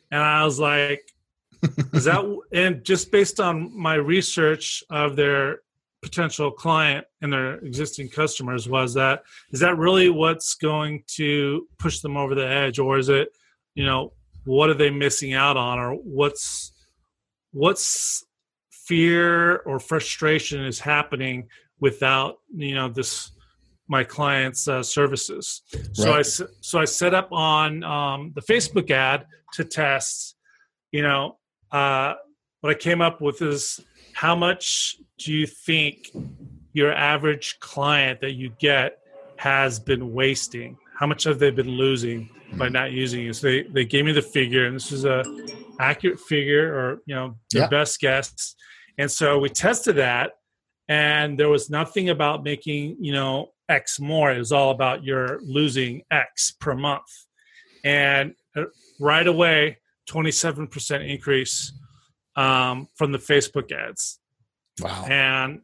And 0.09 0.21
I 0.21 0.45
was 0.45 0.57
like, 0.57 1.03
is 1.93 2.05
that, 2.05 2.23
and 2.53 2.81
just 2.81 3.11
based 3.11 3.41
on 3.41 3.77
my 3.77 3.95
research 3.95 4.85
of 4.89 5.17
their 5.17 5.63
potential 6.01 6.49
client 6.49 7.05
and 7.21 7.33
their 7.33 7.55
existing 7.55 8.07
customers, 8.07 8.69
was 8.69 8.93
that, 8.93 9.23
is 9.51 9.59
that 9.59 9.77
really 9.77 10.09
what's 10.09 10.53
going 10.53 11.03
to 11.07 11.67
push 11.77 11.99
them 11.99 12.15
over 12.15 12.35
the 12.35 12.47
edge? 12.47 12.79
Or 12.79 12.97
is 12.97 13.09
it, 13.09 13.27
you 13.75 13.85
know 13.85 14.13
what 14.45 14.69
are 14.69 14.75
they 14.75 14.89
missing 14.89 15.33
out 15.33 15.57
on 15.57 15.79
or 15.79 15.93
what's 15.93 16.73
what's 17.51 18.25
fear 18.71 19.57
or 19.59 19.79
frustration 19.79 20.65
is 20.65 20.79
happening 20.79 21.47
without 21.79 22.37
you 22.55 22.75
know 22.75 22.89
this 22.89 23.31
my 23.87 24.03
clients 24.03 24.67
uh, 24.67 24.81
services 24.81 25.61
so 25.91 26.13
i 26.13 26.21
so 26.21 26.79
i 26.79 26.85
set 26.85 27.13
up 27.13 27.31
on 27.31 27.83
um, 27.83 28.31
the 28.35 28.41
facebook 28.41 28.89
ad 28.91 29.25
to 29.51 29.63
test 29.63 30.35
you 30.91 31.01
know 31.01 31.37
uh, 31.71 32.13
what 32.61 32.69
i 32.69 32.73
came 32.73 33.01
up 33.01 33.21
with 33.21 33.41
is 33.41 33.79
how 34.13 34.35
much 34.35 34.97
do 35.17 35.33
you 35.33 35.47
think 35.47 36.11
your 36.73 36.91
average 36.91 37.59
client 37.59 38.19
that 38.21 38.33
you 38.33 38.51
get 38.59 38.97
has 39.37 39.79
been 39.79 40.13
wasting? 40.13 40.77
How 40.99 41.07
much 41.07 41.23
have 41.23 41.39
they 41.39 41.49
been 41.51 41.69
losing 41.71 42.29
by 42.57 42.69
not 42.69 42.91
using 42.91 43.21
you? 43.21 43.33
So 43.33 43.47
they, 43.47 43.63
they 43.63 43.85
gave 43.85 44.05
me 44.05 44.11
the 44.11 44.21
figure, 44.21 44.65
and 44.67 44.75
this 44.75 44.91
is 44.91 45.05
a 45.05 45.23
accurate 45.79 46.19
figure 46.19 46.73
or 46.75 47.01
you 47.05 47.15
know 47.15 47.35
their 47.51 47.63
Yeah. 47.63 47.67
best 47.67 47.99
guess. 47.99 48.55
And 48.97 49.09
so 49.11 49.39
we 49.39 49.49
tested 49.49 49.95
that, 49.95 50.33
and 50.87 51.37
there 51.39 51.49
was 51.49 51.69
nothing 51.69 52.09
about 52.09 52.43
making 52.43 52.97
you 52.99 53.11
know 53.13 53.49
X 53.69 53.99
more. 53.99 54.31
It 54.31 54.37
was 54.37 54.51
all 54.51 54.71
about 54.71 55.03
your 55.03 55.39
losing 55.41 56.03
X 56.11 56.51
per 56.51 56.75
month, 56.75 57.09
and 57.83 58.35
uh, 58.55 58.65
right 58.99 59.25
away, 59.27 59.79
twenty 60.05 60.31
seven 60.31 60.67
percent 60.67 61.03
increase 61.03 61.73
um, 62.35 62.87
from 62.95 63.11
the 63.11 63.17
Facebook 63.19 63.71
ads. 63.71 64.19
Wow. 64.79 65.05
And 65.07 65.61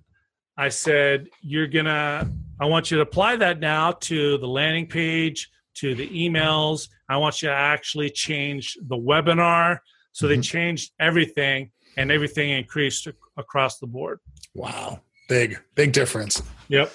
I 0.57 0.69
said, 0.69 1.27
You're 1.41 1.67
gonna, 1.67 2.31
I 2.59 2.65
want 2.65 2.91
you 2.91 2.97
to 2.97 3.03
apply 3.03 3.37
that 3.37 3.59
now 3.59 3.93
to 3.93 4.37
the 4.37 4.47
landing 4.47 4.87
page, 4.87 5.49
to 5.75 5.95
the 5.95 6.07
emails. 6.09 6.89
I 7.07 7.17
want 7.17 7.41
you 7.41 7.49
to 7.49 7.55
actually 7.55 8.09
change 8.09 8.77
the 8.81 8.97
webinar. 8.97 9.79
So 10.11 10.27
they 10.27 10.37
Mhm. 10.37 10.43
changed 10.43 10.91
everything 10.99 11.71
and 11.95 12.11
everything 12.11 12.49
increased 12.49 13.07
across 13.37 13.79
the 13.79 13.87
board. 13.87 14.19
Wow. 14.53 15.01
Big, 15.29 15.57
big 15.75 15.93
difference. 15.93 16.41
Yep. 16.67 16.91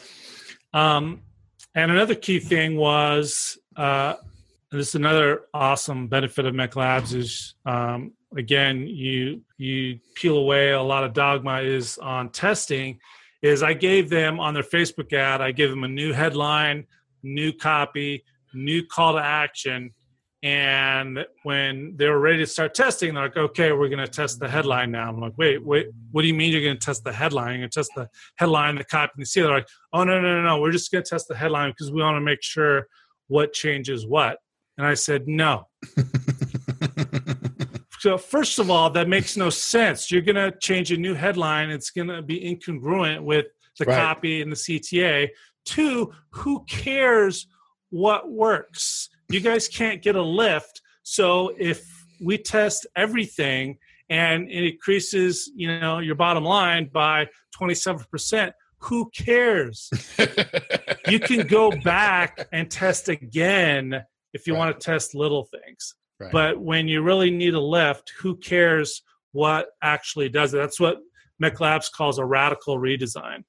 Um, 0.74 1.22
and 1.74 1.90
another 1.90 2.14
key 2.14 2.40
thing 2.40 2.76
was, 2.76 3.58
uh, 3.76 4.14
this 4.70 4.88
is 4.88 4.94
another 4.96 5.42
awesome 5.54 6.08
benefit 6.08 6.44
of 6.46 6.54
MECLABS 6.54 7.14
is, 7.14 7.54
um, 7.64 8.12
again, 8.36 8.86
you 8.86 9.42
you 9.56 10.00
peel 10.16 10.36
away 10.36 10.72
a 10.72 10.82
lot 10.82 11.04
of 11.04 11.12
dogma 11.12 11.60
is 11.62 11.96
on 11.98 12.28
testing. 12.30 12.98
Is 13.44 13.62
I 13.62 13.74
gave 13.74 14.08
them 14.08 14.40
on 14.40 14.54
their 14.54 14.62
Facebook 14.62 15.12
ad, 15.12 15.42
I 15.42 15.52
gave 15.52 15.68
them 15.68 15.84
a 15.84 15.88
new 15.88 16.14
headline, 16.14 16.86
new 17.22 17.52
copy, 17.52 18.24
new 18.54 18.86
call 18.86 19.12
to 19.12 19.18
action. 19.18 19.90
And 20.42 21.26
when 21.42 21.94
they 21.96 22.08
were 22.08 22.20
ready 22.20 22.38
to 22.38 22.46
start 22.46 22.74
testing, 22.74 23.12
they're 23.12 23.24
like, 23.24 23.36
okay, 23.36 23.72
we're 23.72 23.90
going 23.90 24.04
to 24.04 24.10
test 24.10 24.40
the 24.40 24.48
headline 24.48 24.90
now. 24.90 25.10
I'm 25.10 25.20
like, 25.20 25.36
wait, 25.36 25.62
wait, 25.62 25.88
what 26.10 26.22
do 26.22 26.28
you 26.28 26.32
mean 26.32 26.52
you're 26.52 26.62
going 26.62 26.78
to 26.78 26.84
test 26.86 27.04
the 27.04 27.12
headline? 27.12 27.52
You're 27.52 27.60
going 27.60 27.70
to 27.70 27.80
test 27.80 27.90
the 27.94 28.08
headline, 28.36 28.76
the 28.76 28.84
copy, 28.84 29.12
and 29.16 29.22
the 29.22 29.26
see. 29.26 29.42
They're 29.42 29.50
like, 29.50 29.68
oh, 29.92 30.04
no, 30.04 30.20
no, 30.22 30.40
no, 30.40 30.42
no. 30.42 30.60
We're 30.60 30.72
just 30.72 30.90
going 30.90 31.04
to 31.04 31.10
test 31.10 31.28
the 31.28 31.36
headline 31.36 31.70
because 31.72 31.92
we 31.92 32.00
want 32.00 32.16
to 32.16 32.22
make 32.22 32.42
sure 32.42 32.86
what 33.28 33.52
changes 33.52 34.06
what. 34.06 34.38
And 34.78 34.86
I 34.86 34.94
said, 34.94 35.28
no. 35.28 35.66
So, 38.04 38.18
first 38.18 38.58
of 38.58 38.70
all, 38.70 38.90
that 38.90 39.08
makes 39.08 39.34
no 39.34 39.48
sense. 39.48 40.10
You're 40.10 40.20
going 40.20 40.36
to 40.36 40.52
change 40.58 40.92
a 40.92 40.96
new 40.98 41.14
headline, 41.14 41.70
it's 41.70 41.88
going 41.88 42.08
to 42.08 42.20
be 42.20 42.38
incongruent 42.38 43.22
with 43.22 43.46
the 43.78 43.86
Right. 43.86 43.96
copy 43.96 44.42
and 44.42 44.52
the 44.52 44.56
CTA. 44.56 45.30
Two, 45.64 46.12
who 46.32 46.66
cares 46.66 47.46
what 47.88 48.30
works? 48.30 49.08
You 49.30 49.40
guys 49.40 49.68
can't 49.68 50.02
get 50.02 50.16
a 50.16 50.22
lift. 50.22 50.82
So, 51.02 51.54
if 51.58 51.82
we 52.22 52.36
test 52.36 52.86
everything 52.94 53.78
and 54.10 54.50
it 54.50 54.72
increases, 54.74 55.50
you 55.56 55.80
know, 55.80 55.98
your 56.00 56.14
bottom 56.14 56.44
line 56.44 56.90
by 56.92 57.28
27%, 57.58 58.52
who 58.80 59.08
cares? 59.16 59.88
you 61.08 61.20
can 61.20 61.46
go 61.46 61.70
back 61.70 62.48
and 62.52 62.70
test 62.70 63.08
again 63.08 64.04
if 64.34 64.46
you 64.46 64.52
Right. 64.52 64.58
want 64.58 64.78
to 64.78 64.84
test 64.84 65.14
little 65.14 65.44
things. 65.46 65.94
Right. 66.24 66.32
But 66.32 66.60
when 66.60 66.88
you 66.88 67.02
really 67.02 67.30
need 67.30 67.54
a 67.54 67.60
lift, 67.60 68.12
who 68.18 68.36
cares 68.36 69.02
what 69.32 69.68
actually 69.82 70.28
does 70.28 70.54
it? 70.54 70.58
That's 70.58 70.78
what 70.78 70.98
MECLABS 71.42 71.90
calls 71.92 72.18
a 72.18 72.24
radical 72.24 72.78
redesign. 72.78 73.44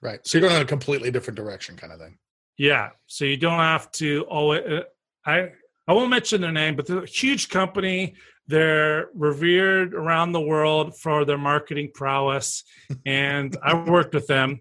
right. 0.00 0.20
So 0.26 0.38
you're 0.38 0.46
going 0.48 0.60
in 0.60 0.66
a 0.66 0.68
completely 0.68 1.10
different 1.10 1.36
direction, 1.36 1.76
kind 1.76 1.92
of 1.92 1.98
thing. 1.98 2.18
Yeah, 2.58 2.90
so 3.06 3.24
you 3.24 3.38
don't 3.38 3.58
have 3.58 3.90
to 3.92 4.22
always. 4.28 4.62
Uh, 4.64 4.82
I 5.24 5.52
I 5.88 5.92
won't 5.94 6.10
mention 6.10 6.42
their 6.42 6.52
name, 6.52 6.76
but 6.76 6.86
they're 6.86 7.02
a 7.02 7.06
huge 7.06 7.48
company. 7.48 8.16
They're 8.46 9.08
revered 9.14 9.94
around 9.94 10.32
the 10.32 10.40
world 10.40 10.98
for 10.98 11.24
their 11.24 11.38
marketing 11.38 11.90
prowess, 11.94 12.64
and 13.06 13.56
I 13.62 13.74
worked 13.74 14.14
with 14.14 14.26
them. 14.26 14.60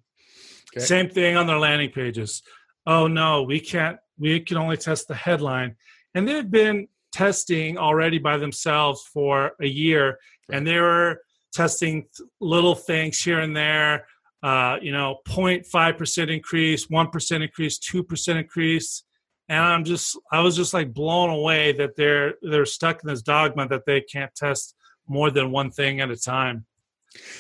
Okay. 0.73 0.86
Same 0.86 1.10
thing 1.10 1.36
on 1.36 1.45
their 1.45 1.60
landing 1.60 1.89
pages. 1.89 2.41
Oh 2.86 3.08
no, 3.08 3.43
we 3.43 3.60
can't. 3.60 3.97
We 4.17 4.39
can 4.39 4.55
only 4.55 4.77
test 4.77 5.10
the 5.10 5.15
headline, 5.15 5.75
and 6.15 6.25
they've 6.25 6.49
been 6.49 6.88
testing 7.11 7.77
already 7.77 8.17
by 8.17 8.37
themselves 8.37 9.07
for 9.13 9.51
a 9.61 9.67
year, 9.67 10.19
and 10.51 10.65
they 10.65 10.79
were 10.79 11.21
testing 11.53 12.07
little 12.39 12.75
things 12.75 13.21
here 13.21 13.39
and 13.39 13.55
there 13.55 14.05
uh, 14.41 14.77
you 14.81 14.91
know, 14.91 15.17
0.5% 15.27 16.33
increase, 16.33 16.87
1% 16.87 17.43
increase, 17.43 17.79
2% 17.79 18.39
increase. 18.39 19.03
And 19.49 19.59
I'm 19.59 19.83
just, 19.83 20.17
I 20.31 20.41
was 20.41 20.55
just 20.55 20.73
like 20.73 20.93
blown 20.93 21.29
away 21.29 21.73
that 21.73 21.95
they're, 21.95 22.35
they're 22.41 22.65
stuck 22.65 23.03
in 23.03 23.09
this 23.09 23.21
dogma 23.21 23.67
that 23.67 23.85
they 23.85 24.01
can't 24.01 24.33
test 24.35 24.75
more 25.07 25.31
than 25.31 25.51
one 25.51 25.71
thing 25.71 26.01
at 26.01 26.11
a 26.11 26.15
time. 26.15 26.65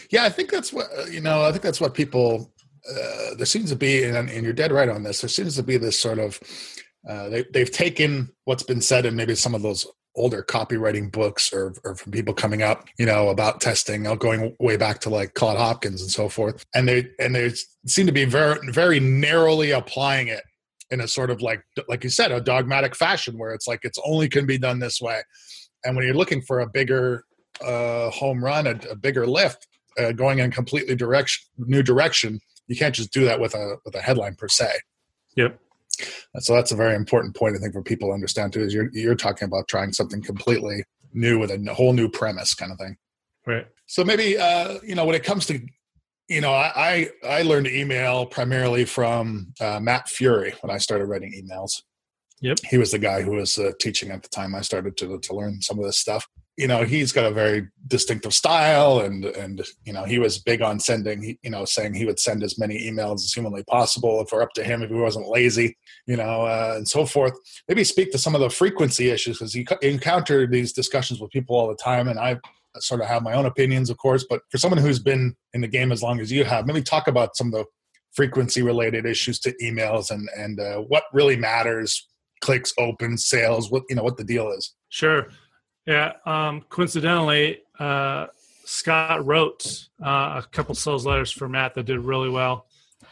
Yeah, 0.09 0.23
I 0.23 0.29
think 0.29 0.49
that's 0.49 0.73
what 0.73 0.87
uh, 0.97 1.05
you 1.05 1.21
know. 1.21 1.43
I 1.43 1.51
think 1.51 1.61
that's 1.61 1.79
what 1.79 1.93
people. 1.93 2.51
Uh, 2.89 3.35
there 3.35 3.45
seems 3.45 3.69
to 3.69 3.75
be, 3.75 4.03
and, 4.03 4.27
and 4.27 4.43
you're 4.43 4.51
dead 4.51 4.71
right 4.71 4.89
on 4.89 5.03
this. 5.03 5.21
There 5.21 5.29
seems 5.29 5.55
to 5.57 5.63
be 5.63 5.77
this 5.77 5.99
sort 5.99 6.17
of. 6.17 6.39
Uh, 7.09 7.27
they 7.27 7.43
they've 7.51 7.71
taken 7.71 8.29
what's 8.45 8.63
been 8.63 8.81
said 8.81 9.05
in 9.05 9.15
maybe 9.15 9.33
some 9.33 9.55
of 9.55 9.63
those 9.63 9.87
older 10.15 10.43
copywriting 10.43 11.11
books 11.11 11.51
or 11.51 11.73
or 11.83 11.95
from 11.95 12.11
people 12.11 12.33
coming 12.33 12.61
up, 12.61 12.87
you 12.99 13.05
know, 13.05 13.29
about 13.29 13.61
testing, 13.61 14.05
uh, 14.05 14.15
going 14.15 14.55
way 14.59 14.77
back 14.77 14.99
to 14.99 15.09
like 15.09 15.33
Claude 15.33 15.57
Hopkins 15.57 16.01
and 16.01 16.11
so 16.11 16.29
forth, 16.29 16.63
and 16.75 16.87
they 16.87 17.07
and 17.19 17.33
they 17.33 17.51
seem 17.87 18.05
to 18.05 18.11
be 18.11 18.25
very 18.25 18.59
very 18.71 18.99
narrowly 18.99 19.71
applying 19.71 20.27
it 20.27 20.43
in 20.91 21.01
a 21.01 21.07
sort 21.07 21.31
of 21.31 21.41
like 21.41 21.63
like 21.87 22.03
you 22.03 22.09
said 22.11 22.31
a 22.31 22.39
dogmatic 22.39 22.95
fashion 22.95 23.37
where 23.37 23.53
it's 23.53 23.67
like 23.67 23.79
it's 23.83 23.99
only 24.05 24.29
can 24.29 24.45
be 24.45 24.59
done 24.59 24.77
this 24.77 25.01
way, 25.01 25.21
and 25.83 25.95
when 25.95 26.05
you're 26.05 26.15
looking 26.15 26.41
for 26.41 26.59
a 26.59 26.67
bigger 26.67 27.23
uh, 27.65 28.11
home 28.11 28.43
run, 28.43 28.67
a, 28.67 28.79
a 28.91 28.95
bigger 28.95 29.25
lift, 29.25 29.67
uh, 29.97 30.11
going 30.11 30.39
in 30.39 30.51
completely 30.51 30.95
direction, 30.95 31.43
new 31.57 31.81
direction. 31.81 32.39
You 32.67 32.75
can't 32.75 32.93
just 32.93 33.11
do 33.11 33.25
that 33.25 33.39
with 33.39 33.55
a 33.55 33.77
with 33.83 33.95
a 33.95 34.01
headline 34.01 34.35
per 34.35 34.47
se. 34.47 34.71
Yep. 35.35 35.59
So 36.37 36.53
that's 36.53 36.71
a 36.71 36.75
very 36.75 36.95
important 36.95 37.35
point 37.35 37.55
I 37.55 37.59
think 37.59 37.73
for 37.73 37.81
people 37.81 38.09
to 38.09 38.13
understand 38.13 38.53
too. 38.53 38.61
Is 38.61 38.73
you're 38.73 38.89
you're 38.91 39.15
talking 39.15 39.47
about 39.47 39.67
trying 39.67 39.93
something 39.93 40.21
completely 40.21 40.83
new 41.13 41.39
with 41.39 41.51
a 41.51 41.73
whole 41.73 41.93
new 41.93 42.09
premise, 42.09 42.53
kind 42.53 42.71
of 42.71 42.77
thing. 42.77 42.95
Right. 43.47 43.65
So 43.87 44.03
maybe 44.03 44.37
uh, 44.37 44.79
you 44.83 44.95
know 44.95 45.05
when 45.05 45.15
it 45.15 45.23
comes 45.23 45.47
to 45.47 45.59
you 46.27 46.41
know 46.41 46.53
I 46.53 47.09
I, 47.23 47.39
I 47.39 47.41
learned 47.41 47.67
email 47.67 48.25
primarily 48.25 48.85
from 48.85 49.53
uh, 49.59 49.79
Matt 49.79 50.07
Furey 50.07 50.53
when 50.61 50.69
I 50.69 50.77
started 50.77 51.05
writing 51.05 51.33
emails. 51.33 51.81
Yep. 52.41 52.59
He 52.69 52.77
was 52.77 52.91
the 52.91 52.99
guy 52.99 53.21
who 53.21 53.31
was 53.31 53.57
uh, 53.57 53.71
teaching 53.81 54.11
at 54.11 54.23
the 54.23 54.29
time 54.29 54.53
I 54.53 54.61
started 54.61 54.97
to 54.97 55.19
to 55.19 55.33
learn 55.33 55.61
some 55.61 55.79
of 55.79 55.85
this 55.85 55.99
stuff. 55.99 56.27
You 56.59 56.67
know, 56.67 56.83
he's 56.83 57.13
got 57.13 57.25
a 57.25 57.31
very 57.31 57.67
distinctive 57.87 58.33
style, 58.33 58.99
and 58.99 59.23
and 59.23 59.65
you 59.85 59.93
know 59.93 60.03
he 60.03 60.19
was 60.19 60.39
big 60.39 60.61
on 60.61 60.79
sending. 60.79 61.37
You 61.41 61.49
know, 61.49 61.63
saying 61.63 61.93
he 61.93 62.05
would 62.05 62.19
send 62.19 62.43
as 62.43 62.59
many 62.59 62.89
emails 62.89 63.23
as 63.23 63.31
humanly 63.33 63.63
possible 63.63 64.19
if 64.19 64.31
we're 64.31 64.41
up 64.41 64.51
to 64.55 64.63
him, 64.63 64.83
if 64.83 64.89
he 64.89 64.95
wasn't 64.95 65.29
lazy. 65.29 65.77
You 66.05 66.17
know, 66.17 66.41
uh, 66.41 66.73
and 66.75 66.87
so 66.87 67.05
forth. 67.05 67.33
Maybe 67.69 67.85
speak 67.85 68.11
to 68.11 68.17
some 68.17 68.35
of 68.35 68.41
the 68.41 68.49
frequency 68.49 69.09
issues 69.09 69.37
because 69.37 69.55
you 69.55 69.65
co- 69.65 69.77
encounter 69.81 70.45
these 70.45 70.73
discussions 70.73 71.21
with 71.21 71.31
people 71.31 71.55
all 71.55 71.69
the 71.69 71.75
time, 71.75 72.09
and 72.09 72.19
I 72.19 72.37
sort 72.79 72.99
of 72.99 73.07
have 73.07 73.23
my 73.23 73.33
own 73.33 73.45
opinions, 73.45 73.89
of 73.89 73.97
course. 73.97 74.25
But 74.29 74.41
for 74.51 74.57
someone 74.57 74.81
who's 74.81 74.99
been 74.99 75.35
in 75.53 75.61
the 75.61 75.67
game 75.67 75.93
as 75.93 76.03
long 76.03 76.19
as 76.19 76.29
you 76.29 76.43
have, 76.43 76.67
maybe 76.67 76.81
talk 76.81 77.07
about 77.07 77.37
some 77.37 77.47
of 77.47 77.53
the 77.53 77.65
frequency 78.11 78.61
related 78.61 79.05
issues 79.05 79.39
to 79.39 79.53
emails 79.61 80.11
and 80.11 80.27
and 80.35 80.59
uh, 80.59 80.77
what 80.77 81.03
really 81.13 81.37
matters 81.37 82.07
clicks 82.41 82.73
opens 82.79 83.27
sales 83.27 83.69
what 83.69 83.83
you 83.87 83.95
know 83.95 84.01
what 84.01 84.17
the 84.17 84.23
deal 84.23 84.49
is 84.49 84.73
Sure. 84.89 85.27
Yeah. 85.89 86.13
Um, 86.23 86.61
coincidentally, 86.69 87.63
uh, 87.79 88.27
Scott 88.63 89.25
wrote 89.25 89.87
uh, 89.99 90.39
a 90.43 90.45
couple 90.51 90.75
sales 90.75 91.03
letters 91.03 91.31
for 91.31 91.49
Matt 91.49 91.73
that 91.73 91.87
did 91.87 91.97
really 91.97 92.29
well. 92.29 92.67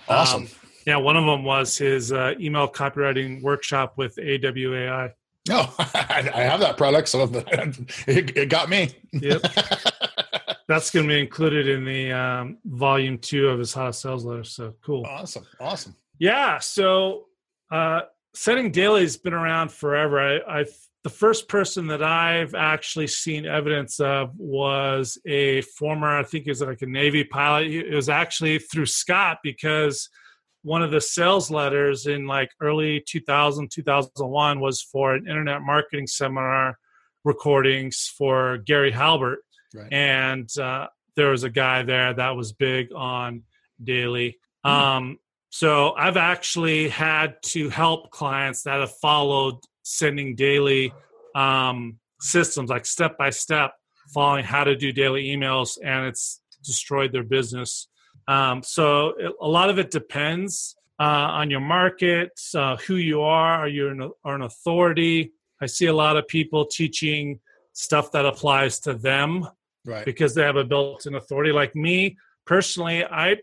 awesome 0.08 0.44
Um, 0.44 0.50
yeah, 0.86 0.98
one 0.98 1.18
of 1.18 1.26
them 1.26 1.44
was 1.44 1.76
his 1.76 2.12
uh, 2.12 2.36
email 2.40 2.68
copywriting 2.70 3.42
workshop 3.42 3.98
with 3.98 4.16
AWAI. 4.18 5.12
no 5.50 5.74
I, 5.80 6.30
I 6.34 6.42
have 6.44 6.60
that 6.60 6.78
product 6.78 7.10
so 7.10 7.24
it, 8.08 8.38
it 8.38 8.50
got 8.50 8.70
me 8.70 8.92
Yep. 9.12 9.42
That's 10.68 10.92
going 10.92 11.08
to 11.08 11.14
be 11.14 11.20
included 11.20 11.68
in 11.68 11.84
the 11.84 12.12
um, 12.12 12.58
volume 12.66 13.18
two 13.18 13.48
of 13.48 13.58
his 13.58 13.74
hot 13.74 13.96
sales 13.96 14.24
letter. 14.24 14.44
So 14.44 14.76
cool. 14.84 15.04
awesome 15.08 15.48
awesome 15.60 15.96
Yeah. 16.20 16.60
So 16.60 17.26
uh, 17.72 18.02
setting 18.36 18.70
daily 18.72 19.02
has 19.02 19.18
been 19.18 19.34
around 19.34 19.72
forever. 19.72 20.20
I, 20.22 20.60
I 20.60 20.66
the 21.08 21.14
first 21.14 21.48
person 21.48 21.88
that 21.88 22.04
I've 22.04 22.54
actually 22.54 23.08
seen 23.08 23.46
evidence 23.46 24.02
of 24.02 24.38
was 24.38 25.18
a 25.26 25.62
former, 25.62 26.18
I 26.18 26.24
think 26.24 26.44
he 26.44 26.52
was 26.52 26.60
like 26.60 26.82
a 26.82 26.86
Navy 26.86 27.24
pilot. 27.24 27.68
It 27.68 27.96
was 27.96 28.10
actually 28.10 28.60
through 28.60 28.88
Scott 28.88 29.38
because 29.42 30.10
one 30.64 30.84
of 30.84 30.92
the 30.92 31.00
sales 31.00 31.50
letters 31.50 32.08
in 32.08 32.28
like 32.28 32.50
early 32.60 33.02
2000, 33.08 33.72
2001 33.72 34.60
was 34.60 34.82
for 34.82 35.14
an 35.14 35.30
internet 35.30 35.62
marketing 35.62 36.08
seminar 36.08 36.78
recordings 37.24 38.14
for 38.18 38.58
Gary 38.58 38.92
Halbert. 38.92 39.40
Right. 39.74 39.88
And 39.94 40.50
uh, 40.60 40.88
there 41.16 41.30
was 41.30 41.44
a 41.44 41.50
guy 41.50 41.84
there 41.84 42.14
that 42.16 42.36
was 42.36 42.52
big 42.52 42.90
on 42.94 43.44
daily. 43.82 44.40
Um, 44.66 45.20
so 45.52 45.94
I've 45.94 46.18
actually 46.18 46.90
had 46.90 47.42
to 47.44 47.70
help 47.70 48.12
clients 48.12 48.64
that 48.64 48.82
have 48.82 48.92
followed 48.98 49.56
sending 49.88 50.36
daily 50.36 50.94
um, 51.36 51.98
systems, 52.20 52.70
like 52.70 52.86
step 52.86 53.18
by 53.18 53.30
step, 53.30 53.74
following 54.14 54.44
how 54.44 54.64
to 54.64 54.76
do 54.76 54.92
daily 54.92 55.28
emails, 55.28 55.78
and 55.84 56.06
it's 56.06 56.42
destroyed 56.64 57.12
their 57.12 57.24
business. 57.24 57.88
Um, 58.28 58.62
so 58.64 59.10
it, 59.18 59.32
a 59.42 59.48
lot 59.48 59.70
of 59.70 59.80
it 59.80 59.90
depends 59.92 60.76
uh, 61.00 61.04
on 61.40 61.50
your 61.50 61.62
market, 61.62 62.32
uh, 62.56 62.76
who 62.78 62.96
you 62.96 63.22
are. 63.22 63.54
Are 63.54 63.68
you 63.68 63.90
an, 63.90 64.12
are 64.26 64.36
an 64.36 64.42
authority? 64.42 65.32
I 65.62 65.68
see 65.68 65.86
a 65.86 65.94
lot 65.94 66.18
of 66.18 66.28
people 66.28 66.66
teaching 66.66 67.40
stuff 67.74 68.12
that 68.12 68.26
applies 68.26 68.80
to 68.82 68.94
them 68.94 69.48
Right. 69.86 70.04
because 70.04 70.36
they 70.36 70.42
have 70.42 70.58
a 70.58 70.66
built-in 70.66 71.16
authority. 71.16 71.54
Like 71.54 71.74
me 71.74 72.18
personally, 72.46 73.06
I 73.06 73.38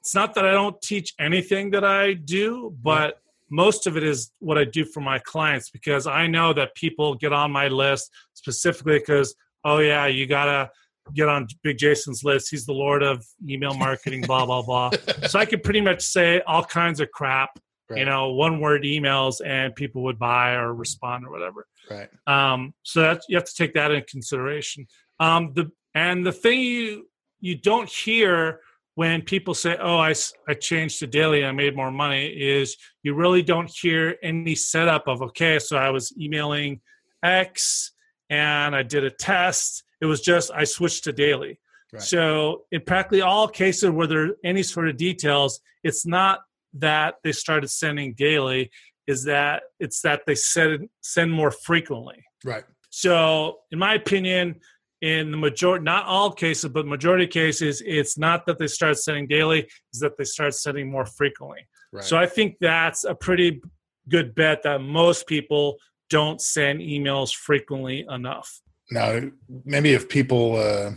it's 0.00 0.14
not 0.14 0.34
that 0.34 0.46
I 0.46 0.52
don't 0.52 0.80
teach 0.80 1.12
anything 1.18 1.72
that 1.72 1.84
I 1.84 2.12
do, 2.12 2.72
but 2.80 3.20
most 3.50 3.86
of 3.86 3.96
it 3.96 4.02
is 4.02 4.30
what 4.40 4.58
I 4.58 4.64
do 4.64 4.84
for 4.84 5.00
my 5.00 5.18
clients 5.18 5.70
because 5.70 6.06
I 6.06 6.26
know 6.26 6.52
that 6.52 6.74
people 6.74 7.14
get 7.14 7.32
on 7.32 7.50
my 7.50 7.68
list 7.68 8.10
specifically 8.34 8.98
because 8.98 9.34
oh 9.64 9.78
yeah, 9.78 10.06
you 10.06 10.26
gotta 10.26 10.70
get 11.14 11.28
on 11.28 11.46
Big 11.62 11.78
Jason's 11.78 12.22
list. 12.24 12.50
He's 12.50 12.66
the 12.66 12.72
lord 12.72 13.02
of 13.02 13.24
email 13.48 13.74
marketing, 13.74 14.22
blah 14.22 14.46
blah 14.46 14.62
blah. 14.62 14.90
So 15.28 15.38
I 15.38 15.46
could 15.46 15.62
pretty 15.62 15.80
much 15.80 16.02
say 16.02 16.40
all 16.46 16.64
kinds 16.64 17.00
of 17.00 17.10
crap, 17.10 17.58
Right. 17.90 18.00
you 18.00 18.04
know, 18.04 18.32
one 18.32 18.60
word 18.60 18.82
emails, 18.82 19.40
and 19.44 19.74
people 19.74 20.02
would 20.02 20.18
buy 20.18 20.52
or 20.54 20.74
respond 20.74 21.24
or 21.24 21.30
whatever. 21.30 21.66
Right. 21.90 22.10
Um, 22.26 22.74
so 22.82 23.00
that 23.00 23.22
you 23.30 23.36
have 23.36 23.46
to 23.46 23.54
take 23.54 23.72
that 23.74 23.90
into 23.90 24.04
consideration. 24.04 24.86
Um, 25.20 25.52
the 25.54 25.70
and 25.94 26.24
the 26.26 26.32
thing 26.32 26.60
you 26.60 27.08
you 27.40 27.56
don't 27.56 27.88
hear 27.88 28.60
when 28.98 29.22
people 29.22 29.54
say, 29.54 29.76
"Oh, 29.80 29.98
I, 29.98 30.12
I 30.48 30.54
changed 30.54 30.98
to 30.98 31.06
daily, 31.06 31.44
I 31.44 31.52
made 31.52 31.76
more 31.76 31.92
money," 31.92 32.26
is 32.26 32.76
you 33.04 33.14
really 33.14 33.42
don't 33.42 33.70
hear 33.70 34.16
any 34.24 34.56
setup 34.56 35.06
of 35.06 35.22
okay, 35.22 35.60
so 35.60 35.76
I 35.76 35.90
was 35.90 36.12
emailing 36.20 36.80
X 37.22 37.92
and 38.28 38.74
I 38.74 38.82
did 38.82 39.04
a 39.04 39.10
test. 39.10 39.84
It 40.00 40.06
was 40.06 40.20
just 40.20 40.50
I 40.52 40.64
switched 40.64 41.04
to 41.04 41.12
daily. 41.12 41.60
Right. 41.92 42.02
So 42.02 42.64
in 42.72 42.80
practically 42.80 43.22
all 43.22 43.46
cases 43.46 43.88
where 43.90 44.08
there 44.08 44.24
are 44.24 44.36
any 44.44 44.64
sort 44.64 44.88
of 44.88 44.96
details, 44.96 45.60
it's 45.84 46.04
not 46.04 46.40
that 46.72 47.14
they 47.22 47.30
started 47.30 47.70
sending 47.70 48.14
daily, 48.14 48.68
is 49.06 49.22
that 49.24 49.62
it's 49.78 50.00
that 50.00 50.22
they 50.26 50.34
send 50.34 50.88
send 51.02 51.30
more 51.30 51.52
frequently. 51.52 52.24
Right. 52.44 52.64
So, 52.90 53.58
in 53.70 53.78
my 53.78 53.94
opinion, 53.94 54.56
in 55.00 55.30
the 55.30 55.36
majority, 55.36 55.84
not 55.84 56.06
all 56.06 56.32
cases, 56.32 56.70
but 56.70 56.86
majority 56.86 57.24
of 57.24 57.30
cases, 57.30 57.82
it's 57.86 58.18
not 58.18 58.46
that 58.46 58.58
they 58.58 58.66
start 58.66 58.98
sending 58.98 59.26
daily, 59.26 59.68
is 59.92 60.00
that 60.00 60.16
they 60.16 60.24
start 60.24 60.54
sending 60.54 60.90
more 60.90 61.06
frequently. 61.06 61.60
Right. 61.92 62.04
So, 62.04 62.16
I 62.16 62.26
think 62.26 62.56
that's 62.60 63.04
a 63.04 63.14
pretty 63.14 63.60
good 64.08 64.34
bet 64.34 64.62
that 64.64 64.80
most 64.80 65.26
people 65.26 65.76
don't 66.10 66.40
send 66.40 66.80
emails 66.80 67.34
frequently 67.34 68.06
enough. 68.10 68.60
now, 68.90 69.20
maybe 69.64 69.92
if 69.92 70.08
people 70.08 70.56
uh, 70.56 70.92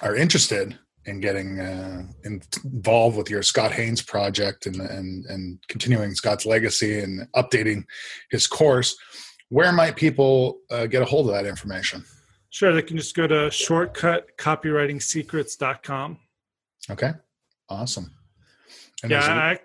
are 0.00 0.14
interested 0.14 0.78
in 1.06 1.20
getting 1.20 1.58
uh, 1.58 2.02
involved 2.24 3.16
with 3.16 3.30
your 3.30 3.42
Scott 3.42 3.72
Haines 3.72 4.02
project 4.02 4.66
and, 4.66 4.76
and 4.76 5.24
and 5.26 5.58
continuing 5.68 6.14
Scott's 6.14 6.46
legacy 6.46 7.00
and 7.00 7.26
updating 7.34 7.84
his 8.30 8.46
course, 8.46 8.96
where 9.48 9.72
might 9.72 9.96
people 9.96 10.58
uh, 10.70 10.86
get 10.86 11.02
a 11.02 11.06
hold 11.06 11.28
of 11.28 11.34
that 11.34 11.46
information? 11.46 12.04
Sure, 12.50 12.72
they 12.72 12.82
can 12.82 12.96
just 12.96 13.14
go 13.14 13.26
to 13.26 13.34
shortcutcopywritingsecrets.com. 13.48 16.18
Okay, 16.90 17.12
awesome. 17.68 18.10
And 19.02 19.10
Yeah, 19.10 19.26
a, 19.26 19.30
I, 19.32 19.58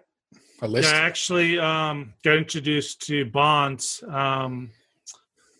a. 0.61 0.67
Yeah, 0.69 0.89
I 0.89 0.95
actually 1.05 1.59
um, 1.59 2.13
got 2.23 2.35
introduced 2.37 3.01
to 3.07 3.25
bonds. 3.25 4.03
Um, 4.07 4.71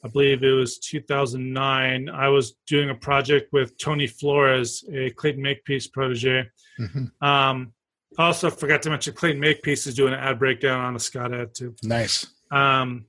I 0.03 0.07
believe 0.09 0.43
it 0.43 0.51
was 0.51 0.79
2009. 0.79 2.09
I 2.09 2.27
was 2.27 2.55
doing 2.67 2.89
a 2.89 2.95
project 2.95 3.53
with 3.53 3.77
Tony 3.77 4.07
Flores, 4.07 4.83
a 4.91 5.11
Clayton 5.11 5.41
Makepeace 5.41 5.87
protege. 5.87 6.49
Mhm. 6.77 7.09
Um, 7.21 7.71
also, 8.17 8.49
forgot 8.49 8.81
to 8.83 8.89
mention 8.89 9.13
Clayton 9.13 9.39
Makepeace 9.39 9.87
is 9.87 9.95
doing 9.95 10.13
an 10.13 10.19
ad 10.19 10.39
breakdown 10.39 10.81
on 10.81 10.93
a 10.95 10.99
Scott 10.99 11.33
ad 11.33 11.55
too. 11.55 11.73
Nice. 11.83 12.27
Um, 12.51 13.05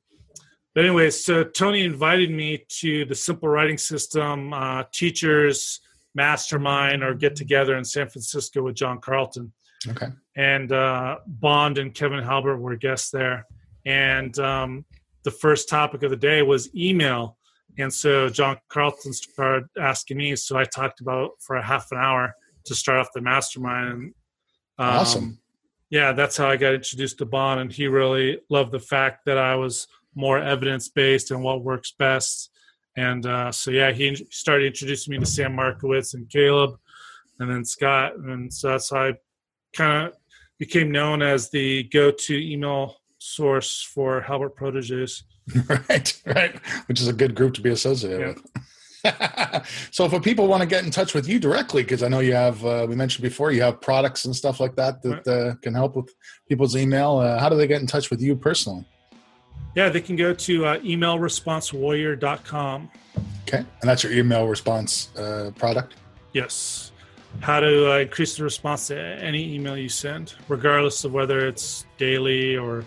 but 0.75 0.85
anyway, 0.85 1.11
so 1.11 1.45
Tony 1.45 1.85
invited 1.85 2.31
me 2.31 2.65
to 2.81 3.05
the 3.05 3.15
Simple 3.15 3.49
Writing 3.49 3.79
System 3.79 4.53
uh, 4.53 4.85
teachers 4.93 5.81
mastermind 6.15 7.03
or 7.03 7.15
get 7.15 7.35
together 7.37 7.77
in 7.77 7.85
San 7.85 8.09
Francisco 8.09 8.63
with 8.63 8.77
John 8.77 9.01
Carlton 9.01 9.53
Okay. 9.89 10.07
and 10.37 10.73
uh, 10.73 11.19
Bond 11.27 11.77
and 11.79 11.95
Kevin 11.95 12.23
Halbert 12.23 12.59
were 12.59 12.77
guests 12.77 13.11
there. 13.11 13.47
And 13.85 14.39
um, 14.39 14.85
the 15.25 15.31
first 15.31 15.69
topic 15.69 16.03
of 16.03 16.11
the 16.11 16.17
day 16.17 16.41
was 16.43 16.75
email. 16.75 17.37
And 17.77 17.93
so 17.93 18.29
John 18.31 18.57
Carlton 18.71 19.13
started 19.13 19.69
asking 19.79 20.17
me. 20.17 20.37
So 20.37 20.57
I 20.57 20.65
talked 20.65 21.01
about 21.01 21.33
for 21.41 21.57
a 21.57 21.63
half 21.63 21.89
an 21.93 21.99
hour 21.99 22.35
to 22.65 22.75
start 22.75 22.99
off 23.01 23.09
the 23.15 23.21
mastermind. 23.21 24.15
Um, 24.79 24.89
Awesome. 24.89 25.39
Yeah, 25.91 26.13
that's 26.13 26.37
how 26.37 26.49
I 26.49 26.57
got 26.57 26.73
introduced 26.75 27.19
to 27.19 27.27
Bond. 27.27 27.61
And 27.61 27.71
he 27.73 27.87
really 27.87 28.39
loved 28.49 28.73
the 28.73 28.81
fact 28.81 29.27
that 29.27 29.37
I 29.37 29.55
was 29.55 29.87
more 30.15 30.39
evidence 30.39 30.89
based 30.89 31.31
and 31.31 31.43
what 31.43 31.63
works 31.63 31.93
best. 31.99 32.51
And 32.97 33.27
uh, 33.27 33.51
so, 33.51 33.71
yeah, 33.71 33.91
he 33.93 34.15
started 34.31 34.67
introducing 34.67 35.13
me 35.13 35.19
to 35.19 35.27
Sam 35.27 35.55
Markowitz 35.55 36.15
and 36.15 36.29
Caleb 36.31 36.79
and 37.41 37.51
then 37.51 37.65
Scott. 37.65 38.17
And 38.17 38.53
so 38.53 38.69
that's 38.69 38.91
how 38.91 39.09
I 39.09 39.13
kind 39.75 40.07
of 40.09 40.15
became 40.59 40.93
known 40.93 41.21
as 41.23 41.51
the 41.51 41.85
go-to 41.85 42.37
email 42.37 42.97
source 43.19 43.83
for 43.83 44.21
Halbert 44.21 44.55
proteges. 44.55 45.25
right. 45.89 46.23
Right. 46.25 46.57
Which 46.87 47.01
is 47.01 47.09
a 47.09 47.13
good 47.13 47.35
group 47.35 47.55
to 47.55 47.61
be 47.61 47.71
associated 47.71 48.21
Yeah. 48.21 48.35
with. 48.35 48.47
so, 49.91 50.07
if 50.07 50.23
people 50.23 50.47
want 50.47 50.63
to 50.63 50.67
get 50.67 50.83
in 50.83 50.91
touch 50.91 51.13
with 51.13 51.29
you 51.29 51.39
directly, 51.39 51.83
because 51.83 52.03
I 52.03 52.09
know 52.09 52.21
you 52.21 52.33
have, 52.33 52.65
uh, 52.65 52.87
we 52.89 52.97
mentioned 52.97 53.23
before, 53.23 53.53
you 53.53 53.61
have 53.61 53.81
products 53.83 54.25
and 54.25 54.35
stuff 54.35 54.61
like 54.61 54.77
that 54.77 55.03
that 55.03 55.29
uh, 55.29 55.55
can 55.61 55.75
help 55.75 55.97
with 55.97 56.09
people's 56.49 56.75
email. 56.75 57.19
Uh, 57.19 57.39
how 57.39 57.51
do 57.51 57.57
they 57.57 57.67
get 57.67 57.83
in 57.83 57.87
touch 57.87 58.09
with 58.09 58.23
you 58.23 58.35
personally? 58.35 58.87
Yeah, 59.75 59.89
they 59.89 60.01
can 60.01 60.15
go 60.17 60.33
to 60.33 60.67
uh, 60.67 60.79
emailresponsewarrior.com. 60.79 62.91
Okay. 63.47 63.59
And 63.59 63.67
that's 63.83 64.03
your 64.03 64.13
email 64.13 64.47
response 64.47 65.15
uh, 65.17 65.51
product. 65.57 65.95
Yes. 66.33 66.93
How 67.41 67.61
to 67.61 67.93
uh, 67.93 67.99
increase 67.99 68.37
the 68.37 68.45
response 68.45 68.87
to 68.89 68.99
any 68.99 69.55
email 69.55 69.77
you 69.77 69.89
send, 69.89 70.35
regardless 70.49 71.05
of 71.05 71.13
whether 71.13 71.47
it's 71.47 71.85
daily 71.99 72.57
or 72.57 72.85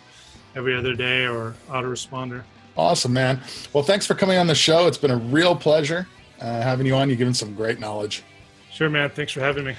every 0.56 0.76
other 0.76 0.94
day 0.94 1.28
or 1.28 1.54
autoresponder. 1.70 2.44
Awesome, 2.78 3.14
man. 3.14 3.42
Well, 3.74 3.84
thanks 3.84 4.06
for 4.06 4.16
coming 4.16 4.38
on 4.38 4.48
the 4.48 4.56
show. 4.56 4.88
It's 4.88 4.98
been 4.98 5.12
a 5.12 5.18
real 5.18 5.56
pleasure 5.56 6.08
uh, 6.40 6.62
having 6.62 6.86
you 6.86 6.96
on. 6.96 7.10
You've 7.10 7.18
given 7.18 7.34
some 7.34 7.54
great 7.56 7.80
knowledge. 7.80 8.24
Sure, 8.72 8.90
man. 8.90 9.10
Thanks 9.10 9.34
for 9.34 9.42
having 9.42 9.66
me. 9.66 9.76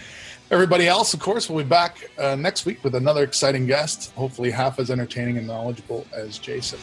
Everybody 0.50 0.88
else, 0.88 1.12
of 1.12 1.20
course, 1.20 1.50
we'll 1.50 1.62
be 1.62 1.68
back 1.68 2.10
uh, 2.18 2.34
next 2.34 2.64
week 2.64 2.82
with 2.82 2.94
another 2.94 3.22
exciting 3.22 3.66
guest, 3.66 4.12
hopefully 4.14 4.50
half 4.50 4.78
as 4.78 4.90
entertaining 4.90 5.36
and 5.36 5.46
knowledgeable 5.46 6.06
as 6.14 6.38
Jason. 6.38 6.78